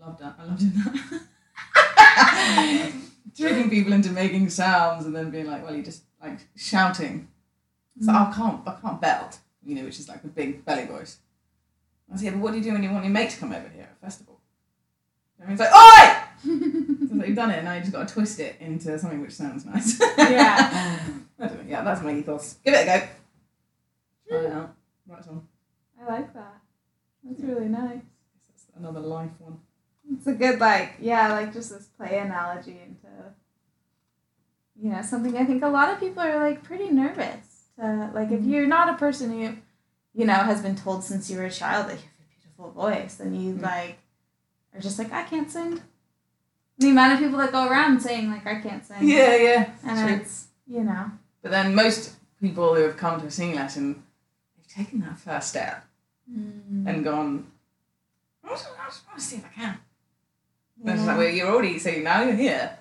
[0.00, 0.36] I love that.
[0.38, 2.92] I love doing that.
[3.36, 7.28] tricking people into making sounds and then being like, well, you're just like shouting.
[8.00, 11.18] So I can't, I can't belt, you know, which is like a big belly voice.
[12.12, 13.52] I said, yeah, but what do you do when you want your mate to come
[13.52, 14.29] over here at a festival?
[15.40, 16.16] And he's like, oi!
[17.08, 19.20] So like, you've done it, and now you just got to twist it into something
[19.20, 19.98] which sounds nice.
[20.18, 20.98] Yeah.
[21.38, 21.64] I don't know.
[21.70, 22.56] Yeah, that's my ethos.
[22.64, 23.06] Give it a go.
[24.28, 24.74] Try it out.
[25.08, 25.46] Right on.
[26.00, 26.54] I like that.
[27.24, 28.00] That's really nice.
[28.48, 29.58] That's another life one.
[30.12, 33.08] It's a good like yeah, like just this play analogy into
[34.82, 38.30] you know, something I think a lot of people are like pretty nervous to like
[38.30, 38.50] if Mhm.
[38.50, 39.56] you're not a person who,
[40.14, 42.70] you know, has been told since you were a child that you have a beautiful
[42.70, 43.62] voice, then you Mhm.
[43.62, 43.98] like
[44.74, 45.80] are just like, I can't sing.
[46.78, 48.96] The amount of people that go around saying like I can't sing.
[49.08, 49.70] Yeah, yeah.
[49.84, 50.16] And true.
[50.16, 51.10] it's you know.
[51.42, 54.02] But then most people who have come to a singing lesson,
[54.56, 55.84] they've taken that first step
[56.30, 56.86] mm.
[56.86, 57.46] and gone,
[58.44, 59.78] I just, I just want to see if I can.
[60.82, 62.78] And it's like, well, you're already, so now you're here.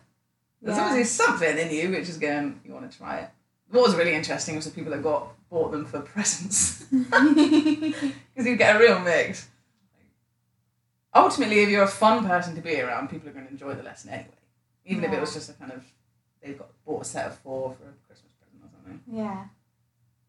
[0.61, 0.85] There's Yeah.
[0.85, 3.29] obviously something in you which is going, you want to try it.
[3.69, 6.85] What was really interesting was the people that got bought them for presents.
[6.91, 9.49] Because you get a real mix.
[11.13, 13.83] Ultimately, if you're a fun person to be around, people are going to enjoy the
[13.83, 14.29] lesson anyway.
[14.85, 15.83] Even if it was just a kind of,
[16.41, 19.01] they've got bought a set of four for a Christmas present or something.
[19.11, 19.45] yeah.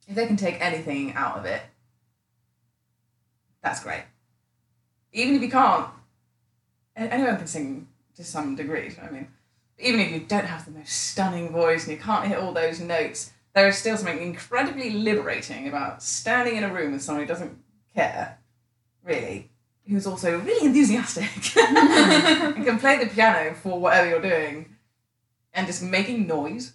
[0.09, 1.63] If they can take anything out of it,
[3.63, 4.05] that's great.
[5.13, 5.89] Even if you can't,
[6.97, 9.29] anyone can sing to some degree, you know what I mean?
[9.79, 12.81] Even if you don't have the most stunning voice and you can't hit all those
[12.81, 17.29] notes, there is still something incredibly liberating about standing in a room with someone who
[17.29, 17.59] doesn't
[17.95, 18.39] care,
[19.05, 19.50] really,
[19.91, 24.77] who's also really enthusiastic and can play the piano for whatever you're doing
[25.53, 26.73] and just making noise.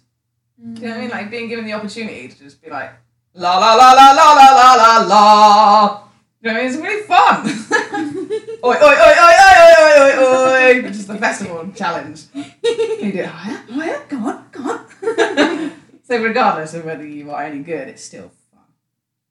[0.58, 1.10] Do you know what I mean?
[1.10, 2.92] Like being given the opportunity to just be like,
[3.34, 6.02] la la la la la la la la la.
[6.40, 6.66] You know what I mean?
[6.66, 7.46] It's really fun.
[8.64, 10.82] oi, oi, oi, oi, oi, oi, oi, oi, oi.
[10.82, 12.24] Which is the festival challenge.
[12.34, 15.72] You do it higher, higher, go on, go on.
[16.04, 18.62] so regardless of whether you are any good, it's still fun.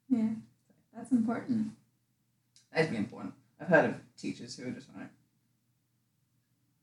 [0.09, 0.29] Yeah.
[0.95, 1.71] That's important.
[2.73, 3.33] That'd be important.
[3.65, 5.07] I've heard of teachers who are just like,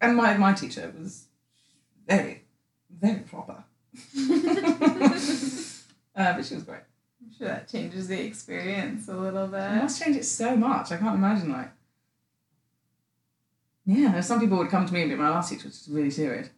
[0.01, 1.27] and my, my teacher was
[2.09, 2.43] very,
[2.91, 3.53] very proper.
[6.17, 6.81] uh, but she was great.
[7.21, 9.61] I'm sure that changes the experience a little bit.
[9.61, 10.91] It must change it so much.
[10.91, 11.71] I can't imagine like.
[13.87, 16.11] Yeah, some people would come to me and be my last teacher was just really
[16.11, 16.49] serious.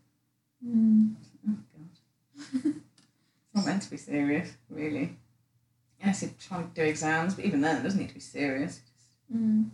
[0.66, 1.14] Mm.
[1.48, 2.64] Oh god.
[2.64, 5.16] it's not meant to be serious, really.
[6.02, 8.76] Yes, you're trying to do exams, but even then it doesn't need to be serious.
[8.76, 8.90] Just,
[9.34, 9.70] Mm.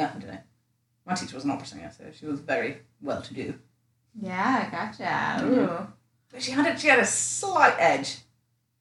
[0.00, 0.38] Yeah, I.
[1.06, 3.54] My teacher was an opera singer, so she was very well to do.
[4.20, 5.02] Yeah, gotcha.
[5.02, 5.44] Yeah.
[5.44, 5.86] Ooh.
[6.30, 8.18] But she had a, she had a slight edge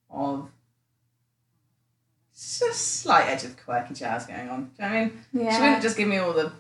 [0.10, 0.50] of
[2.34, 4.72] just a slight edge of quirky jazz going on.
[4.78, 5.26] Do you know what I mean?
[5.34, 5.56] Yeah.
[5.56, 6.52] She wouldn't just give me all the.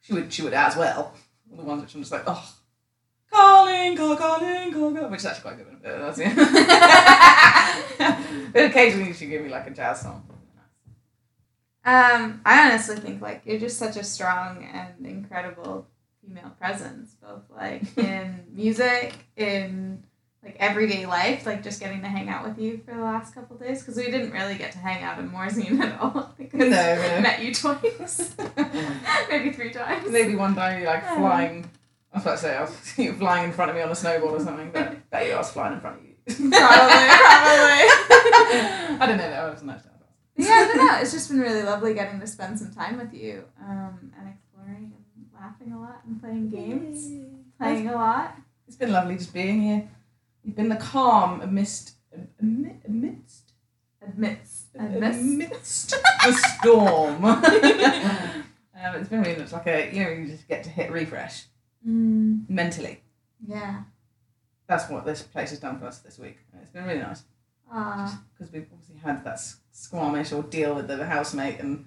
[0.00, 0.32] She would.
[0.32, 1.14] She would as well.
[1.50, 2.54] All the ones which I'm just like, oh,
[3.32, 5.66] calling, call, calling, call, call, which is actually quite good.
[5.82, 6.34] But, that's, yeah.
[8.52, 10.25] but occasionally she'd give me like a jazz song.
[11.86, 15.86] Um, I honestly think like you're just such a strong and incredible
[16.20, 20.02] female presence, both like in music, in
[20.42, 23.56] like everyday life, like just getting to hang out with you for the last couple
[23.56, 26.76] days because we didn't really get to hang out in Morzine at all because No,
[26.76, 27.20] I no.
[27.20, 28.34] met you twice,
[29.30, 30.10] maybe three times.
[30.10, 31.16] Maybe one time you like Yeah.
[31.18, 31.70] flying.
[32.12, 33.92] I was about to say I was you flying in front of me on a
[33.92, 36.14] snowboard or something, but bet you I was flying in front of you.
[36.26, 37.84] Probably, probably.
[38.98, 39.30] I don't know.
[39.30, 39.90] That I wasn't actually.
[40.36, 40.98] Yeah, I don't know.
[41.00, 44.92] It's just been really lovely getting to spend some time with you um, and exploring
[45.16, 47.08] and laughing a lot and playing games,
[47.58, 48.36] playing a lot.
[48.66, 49.88] It's been lovely just being here.
[50.44, 51.92] You've been the calm amidst
[52.40, 53.52] amidst
[54.06, 54.66] amidst.
[54.78, 55.20] Admits.
[55.20, 57.24] amidst the storm.
[57.24, 57.42] um,
[58.94, 61.44] it's been really it's like a you know you just get to hit refresh
[61.86, 63.00] Mm, mentally.
[63.46, 63.82] yeah.
[64.68, 66.38] That's what this place has done for us this week.
[66.60, 67.22] It's been really nice.
[67.68, 69.40] Because we've obviously had that
[69.72, 71.86] Squamish ordeal with the housemate and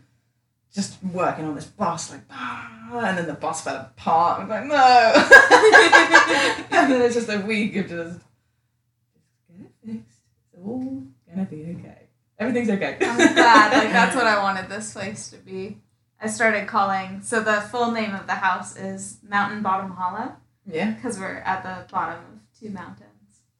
[0.73, 4.41] just working on this bus like "Ah," and then the bus fell apart.
[4.41, 4.75] I'm like no.
[6.71, 10.19] and then it's just a week of just just get it fixed.
[10.53, 12.07] It's all gonna be okay.
[12.37, 12.97] Everything's okay.
[13.01, 13.73] I'm glad.
[13.73, 15.77] Like that's what I wanted this place to be.
[16.21, 17.21] I started calling.
[17.21, 20.33] So the full name of the house is Mountain Bottom Hollow
[20.67, 20.91] Yeah.
[20.91, 23.08] because we're at the bottom of two mountains,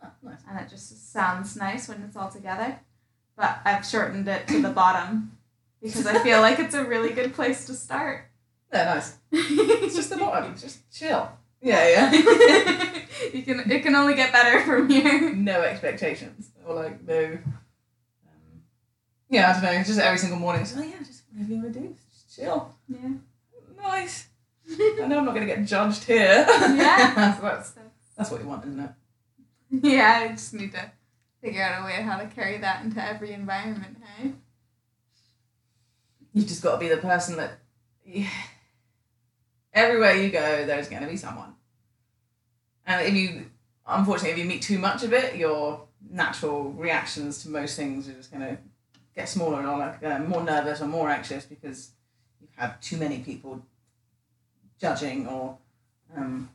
[0.04, 0.40] Oh, nice.
[0.50, 2.80] and it just sounds nice when it's all together.
[3.36, 5.38] But I've shortened it to the bottom
[5.82, 8.26] because I feel like it's a really good place to start.
[8.72, 9.18] Yeah, nice.
[9.32, 10.56] It's just the bottom.
[10.56, 11.28] Just chill.
[11.60, 12.12] Yeah, yeah.
[13.34, 15.34] you can it can only get better from here.
[15.34, 17.24] no expectations or like no.
[17.24, 18.62] Um,
[19.28, 19.84] yeah, I don't know.
[19.84, 20.62] Just every single morning.
[20.62, 22.76] It's like, oh yeah, just whatever you want to do, just chill.
[22.88, 23.10] Yeah.
[23.82, 24.28] Nice.
[24.70, 26.46] I know I'm not going to get judged here.
[26.48, 27.36] Yeah.
[27.38, 27.74] so that's
[28.16, 28.92] that's what you want, isn't it?
[29.84, 30.92] Yeah, I just need to
[31.42, 34.34] figure out a way how to carry that into every environment, hey?
[36.34, 37.60] You've just got to be the person that.
[38.04, 38.30] Yeah,
[39.74, 41.54] everywhere you go, there's going to be someone.
[42.86, 43.46] And if you,
[43.86, 48.14] unfortunately, if you meet too much of it, your natural reactions to most things are
[48.14, 48.58] just going to
[49.16, 51.92] get smaller and like uh, more nervous or more anxious because
[52.42, 53.62] you've had too many people
[54.80, 55.58] judging or
[56.16, 56.50] um,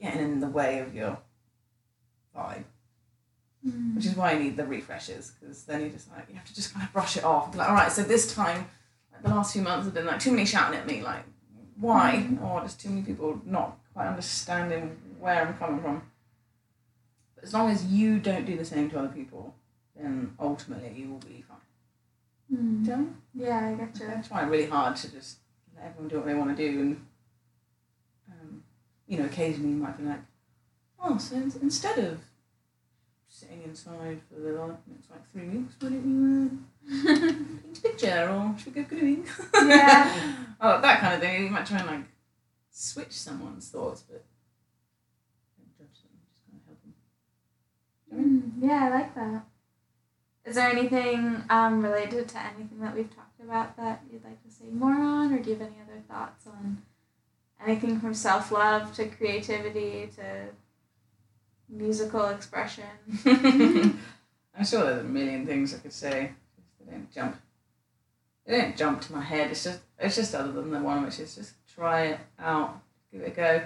[0.00, 1.18] getting in the way of your
[2.36, 2.64] vibe.
[3.94, 6.54] Which is why I need the refreshes because then you just like you have to
[6.54, 7.54] just kind of brush it off.
[7.54, 8.66] Like, all right, so this time,
[9.12, 11.22] like the last few months have been like too many shouting at me, like
[11.78, 12.28] why?
[12.42, 16.02] Or just too many people not quite understanding where I'm coming from.
[17.36, 19.54] But as long as you don't do the same to other people,
[19.94, 21.58] then ultimately you will be fine.
[22.52, 22.84] Mm.
[22.84, 23.46] Do you?
[23.46, 24.16] Yeah, I gotcha.
[24.18, 25.38] I try really hard to just
[25.76, 27.06] let everyone do what they want to do, and
[28.28, 28.62] um,
[29.06, 30.20] you know, occasionally you might be like,
[31.02, 32.20] oh, so in- instead of
[33.28, 37.16] sitting inside for the like, next like three weeks, why don't you uh,
[37.62, 39.26] paint a picture or should we go canoeing?
[39.54, 40.34] Yeah.
[40.60, 41.44] oh, that kind of thing.
[41.44, 42.04] You might try and like
[42.70, 44.24] switch someone's thoughts, but
[45.56, 46.12] don't judge them.
[46.30, 48.60] Just kind of help them.
[48.60, 49.44] Mm, yeah, I like that.
[50.44, 54.50] Is there anything um, related to anything that we've talked about that you'd like to
[54.50, 56.82] say more on, or do you have any other thoughts on
[57.64, 60.48] anything from self love to creativity to
[61.72, 62.84] musical expression?
[63.24, 66.32] I'm sure there's a million things I could say.
[66.78, 67.40] They didn't jump.
[68.46, 69.50] They don't jump to my head.
[69.50, 73.22] It's just it's just other than the one which is just try it out, give
[73.22, 73.62] it a go,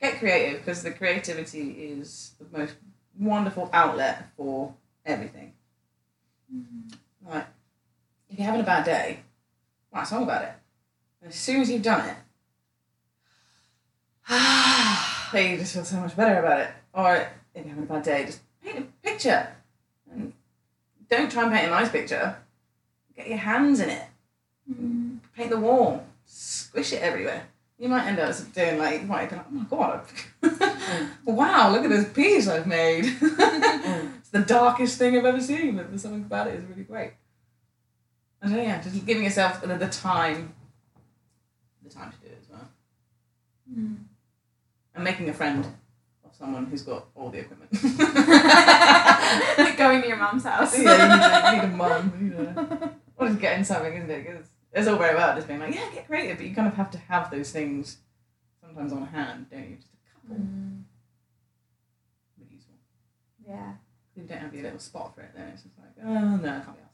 [0.00, 2.74] get creative because the creativity is the most
[3.18, 4.74] wonderful outlet for
[5.04, 5.52] everything.
[6.54, 7.28] Mm-hmm.
[7.28, 7.46] Like
[8.30, 9.20] if you're having a bad day,
[9.92, 10.52] write a song about it.
[11.20, 12.16] And as soon as you've done it,
[15.50, 16.70] you just feel so much better about it.
[16.94, 17.16] Or
[17.54, 19.48] if you're having a bad day, just paint a picture.
[20.10, 20.32] And
[21.10, 22.36] don't try and paint a nice picture.
[23.16, 24.06] Get your hands in it.
[24.70, 25.18] Mm.
[25.36, 26.06] Paint the wall.
[26.24, 27.48] Squish it everywhere.
[27.78, 30.04] You might end up doing like, you might be like, oh my god,
[31.24, 33.04] wow, look at this piece I've made.
[33.20, 37.14] it's the darkest thing I've ever seen, but there's something about it is really great.
[38.40, 40.54] And so, yeah, just giving yourself the, the time,
[41.82, 42.68] the time to do it as well.
[43.76, 43.96] Mm.
[44.94, 45.66] And making a friend
[46.38, 47.72] someone who's got all the equipment.
[49.58, 50.78] like going to your mom's house.
[50.78, 52.90] yeah, you need, need a mum, you know.
[53.16, 54.26] Or just getting something, isn't it?
[54.26, 56.74] Because it's all very well just being like, yeah, get creative, but you kind of
[56.74, 57.98] have to have those things
[58.60, 59.76] sometimes on hand, don't you?
[59.76, 60.44] Just a couple.
[60.44, 60.82] Mm.
[62.38, 62.74] Really useful.
[63.48, 63.72] Yeah.
[64.16, 66.48] If you don't have your little spot for it, then it's just like, oh no,
[66.48, 66.90] I can't be asked.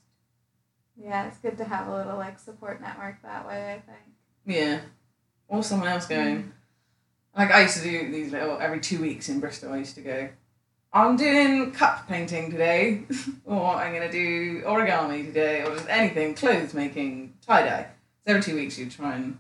[1.03, 4.15] Yeah, it's good to have a little like support network that way, I think.
[4.45, 4.81] Yeah.
[5.49, 6.53] Or someone else going.
[7.41, 9.73] Like I used to do these little every two weeks in Bristol.
[9.73, 10.29] I used to go.
[10.93, 13.05] I'm doing cup painting today,
[13.47, 17.87] or I'm gonna do origami today, or just anything, clothes making, tie dye.
[18.27, 19.39] So every two weeks you try and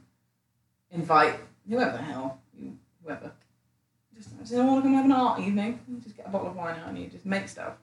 [0.90, 1.34] invite
[1.68, 3.32] whoever the hell, you whoever.
[4.16, 5.78] Just I just want to come have an art evening.
[5.86, 7.74] You just get a bottle of wine out and you just make stuff.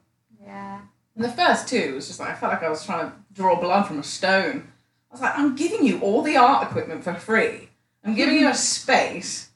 [0.41, 0.82] Yeah.
[1.15, 3.61] And the first two was just like I felt like I was trying to draw
[3.61, 4.68] blood from a stone.
[5.11, 7.70] I was like, I'm giving you all the art equipment for free.
[8.03, 9.51] I'm giving you a space.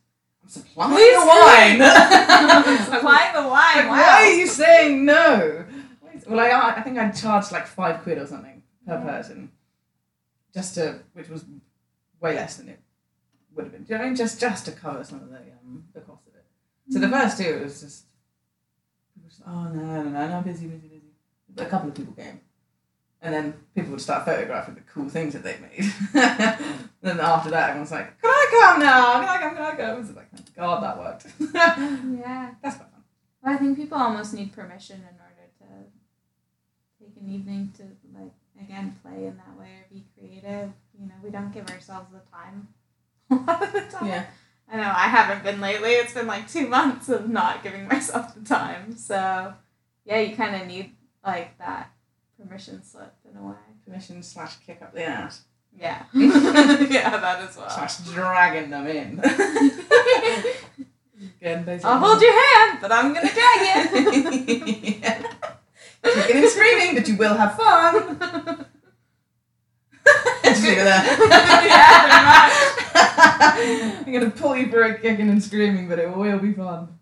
[0.77, 1.81] I'm Please the wine.
[1.81, 3.87] It's Supply the wine.
[3.87, 3.91] wow.
[3.91, 5.65] Why are you saying no?
[6.27, 9.03] Well, I, I think I charged like five quid or something per Yeah.
[9.03, 9.51] person,
[10.53, 11.45] just to, which was
[12.19, 12.79] way less than it
[13.55, 13.83] would have been.
[13.83, 14.15] Do you know what I mean?
[14.17, 16.45] Just just to cover some of the um, the cost of it.
[16.89, 18.05] So the first two it was just,
[19.13, 21.01] people were just oh no no no no busy busy busy.
[21.53, 22.39] But a couple of people came,
[23.21, 25.91] and then people would start photographing the cool things that they've made.
[26.13, 29.19] and then after that, everyone's like, "Can I come now?
[29.19, 29.55] Can I come?
[29.55, 31.25] Can I come?" It's like, "Thank God that worked."
[32.21, 32.51] Yeah.
[32.61, 32.87] That's fun.
[33.43, 37.83] Well, I think people almost need permission in order to take an evening to
[38.19, 38.31] like
[38.61, 40.71] again play in that way or be creative.
[40.99, 42.67] You know, we don't give ourselves the time
[43.31, 44.07] a lot of the time.
[44.07, 44.25] Yeah.
[44.71, 45.89] I know I haven't been lately.
[45.91, 48.95] It's been like two months of not giving myself the time.
[48.95, 49.53] So,
[50.05, 50.91] yeah, you kind of need
[51.25, 51.91] like that
[52.39, 53.55] permission slip in a way.
[53.85, 55.41] Permission slash kick up the ass
[55.77, 56.03] Yeah.
[56.13, 57.69] yeah, that as well.
[57.69, 59.17] slash dragging them in.
[61.83, 64.99] I'll hold your hand, but I'm gonna drag you.
[65.01, 65.23] yeah.
[66.03, 68.65] Kicking and screaming, but you will have fun.
[70.43, 71.05] Just leave it there.
[71.67, 72.49] yeah,
[74.05, 76.99] I'm gonna pull you for it kicking and screaming, but it will be fun.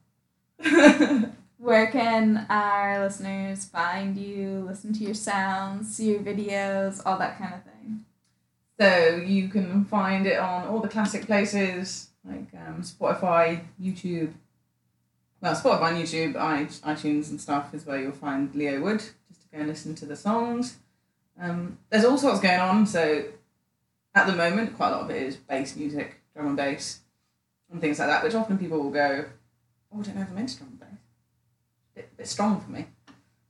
[1.58, 7.38] Where can our listeners find you, listen to your sounds, see your videos, all that
[7.38, 8.06] kind of thing?
[8.80, 14.34] so you can find it on all the classic places like um, Spotify, YouTube.
[15.41, 16.34] Well, Spotify and YouTube,
[16.82, 18.99] iTunes and stuff is where you'll find Leo Wood,
[19.30, 20.78] just to go and listen to the songs.
[21.39, 23.24] Um, there's all sorts going on, so
[24.13, 26.99] at the moment, quite a lot of it is bass music, drum and bass,
[27.72, 29.26] and things like that, which often people will go,
[29.93, 30.99] oh, I don't know if I'm into drum and bass.
[31.95, 32.88] Bit, bit strong for me.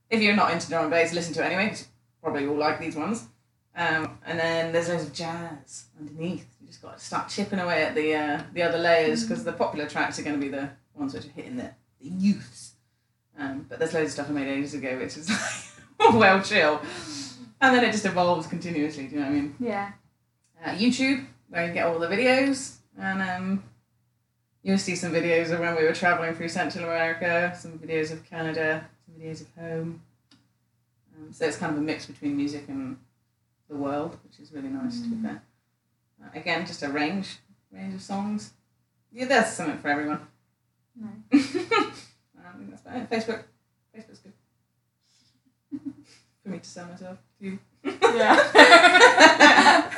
[0.08, 1.86] If you're not into drum and bass, listen to it anyway, 'cause you
[2.22, 3.26] probably all like these ones.
[3.74, 6.49] Um, and then there's loads of jazz underneath.
[6.70, 9.88] Just got to start chipping away at the uh, the other layers because the popular
[9.88, 12.74] tracks are going to be the ones which are hitting the, the youths.
[13.36, 15.28] Um, but there's loads of stuff I made ages ago which is
[15.98, 16.80] like, well, chill.
[17.60, 19.56] And then it just evolves continuously, do you know what I mean?
[19.58, 19.92] Yeah.
[20.64, 23.64] uh, YouTube, where you get all the videos, and um,
[24.62, 28.24] you'll see some videos of when we were traveling through Central America, some videos of
[28.24, 30.02] Canada, some videos of home.
[31.16, 32.96] Um, so it's kind of a mix between music and
[33.68, 35.42] the world, which is really nice to be fair.
[36.34, 37.38] Again, just a range,
[37.72, 38.52] range of songs.
[39.12, 40.26] Yeah, there's something for everyone.
[40.96, 41.12] Nice.
[41.32, 43.10] I think that's about it.
[43.10, 43.42] Facebook,
[43.96, 44.32] Facebook's good
[46.42, 47.58] for me to sell myself to you.
[47.84, 48.34] Yeah.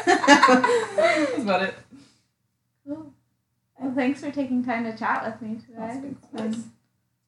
[0.96, 1.74] that's about it.
[2.86, 3.12] Cool.
[3.78, 5.74] Well, thanks for taking time to chat with me today.
[5.78, 6.58] That's been It's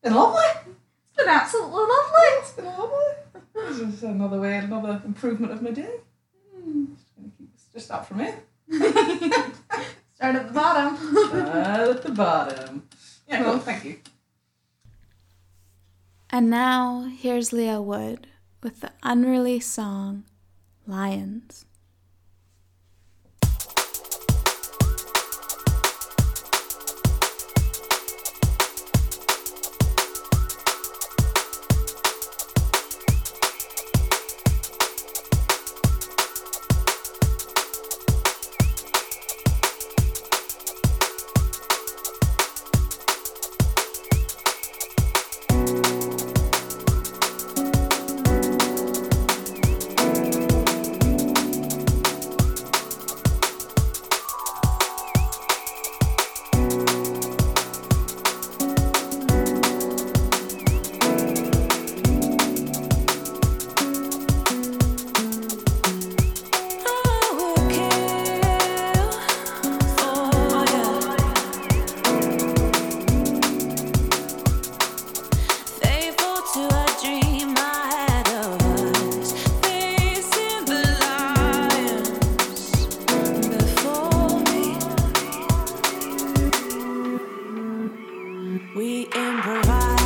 [0.02, 0.42] been, lovely.
[0.54, 2.28] it's been absolutely lovely.
[2.38, 3.14] It's been lovely.
[3.54, 5.96] This is another way, another improvement of my day.
[6.54, 6.84] Hmm.
[6.94, 8.38] Just gonna keep this just up from here.
[10.14, 11.16] Start at the bottom.
[11.16, 12.88] Uh, at the bottom.
[13.28, 13.58] Yeah, cool.
[13.58, 13.98] Thank you.
[16.30, 18.26] And now, here's Leo Wood
[18.62, 20.24] with the unreleased song
[20.86, 21.64] Lions.
[89.14, 90.03] Improvise,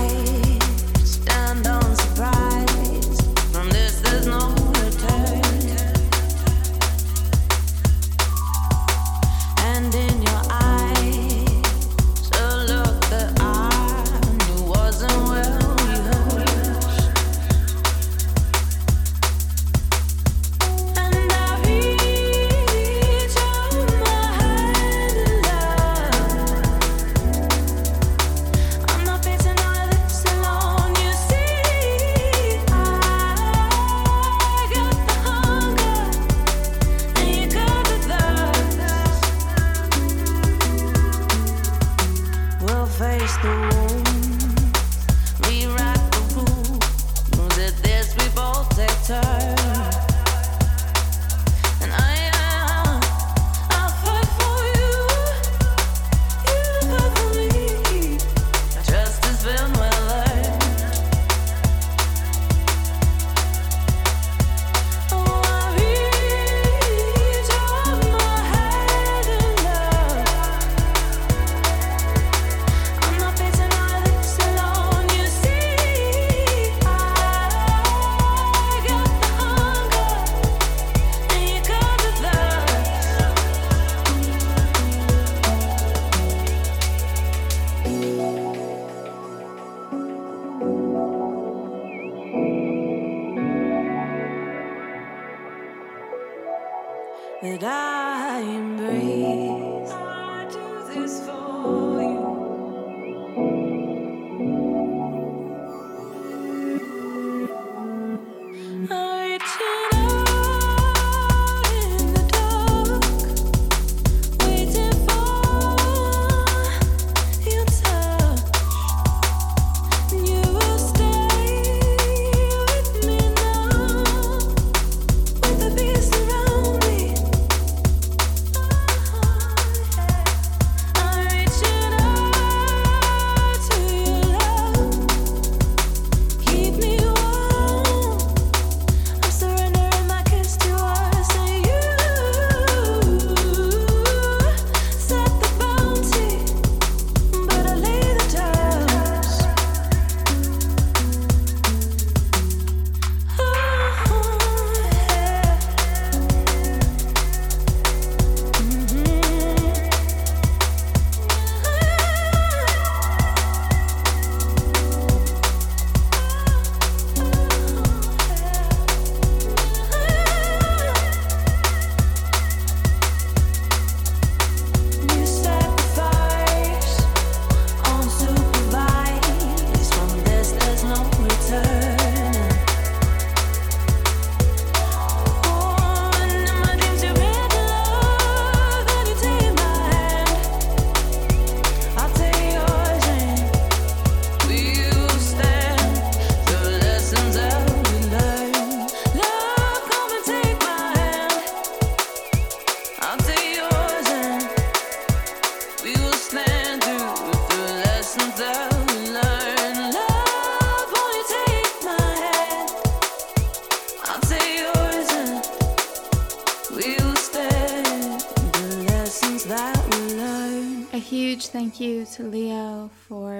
[97.60, 98.87] that I'm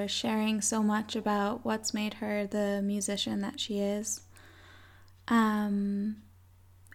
[0.09, 4.23] sharing so much about what's made her the musician that she is.
[5.29, 6.17] Um,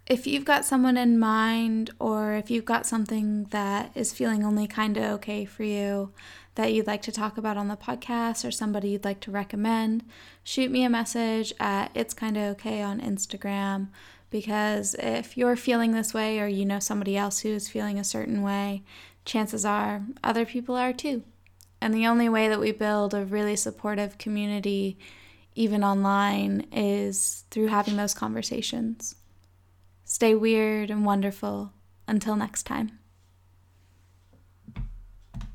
[0.05, 4.67] if you've got someone in mind, or if you've got something that is feeling only
[4.67, 6.11] kind of okay for you
[6.55, 10.03] that you'd like to talk about on the podcast, or somebody you'd like to recommend,
[10.43, 13.87] shoot me a message at It's Kinda Okay on Instagram.
[14.29, 18.03] Because if you're feeling this way, or you know somebody else who is feeling a
[18.03, 18.83] certain way,
[19.25, 21.23] chances are other people are too.
[21.83, 24.97] And the only way that we build a really supportive community,
[25.53, 29.15] even online, is through having those conversations.
[30.05, 31.73] Stay weird and wonderful.
[32.07, 32.99] Until next time.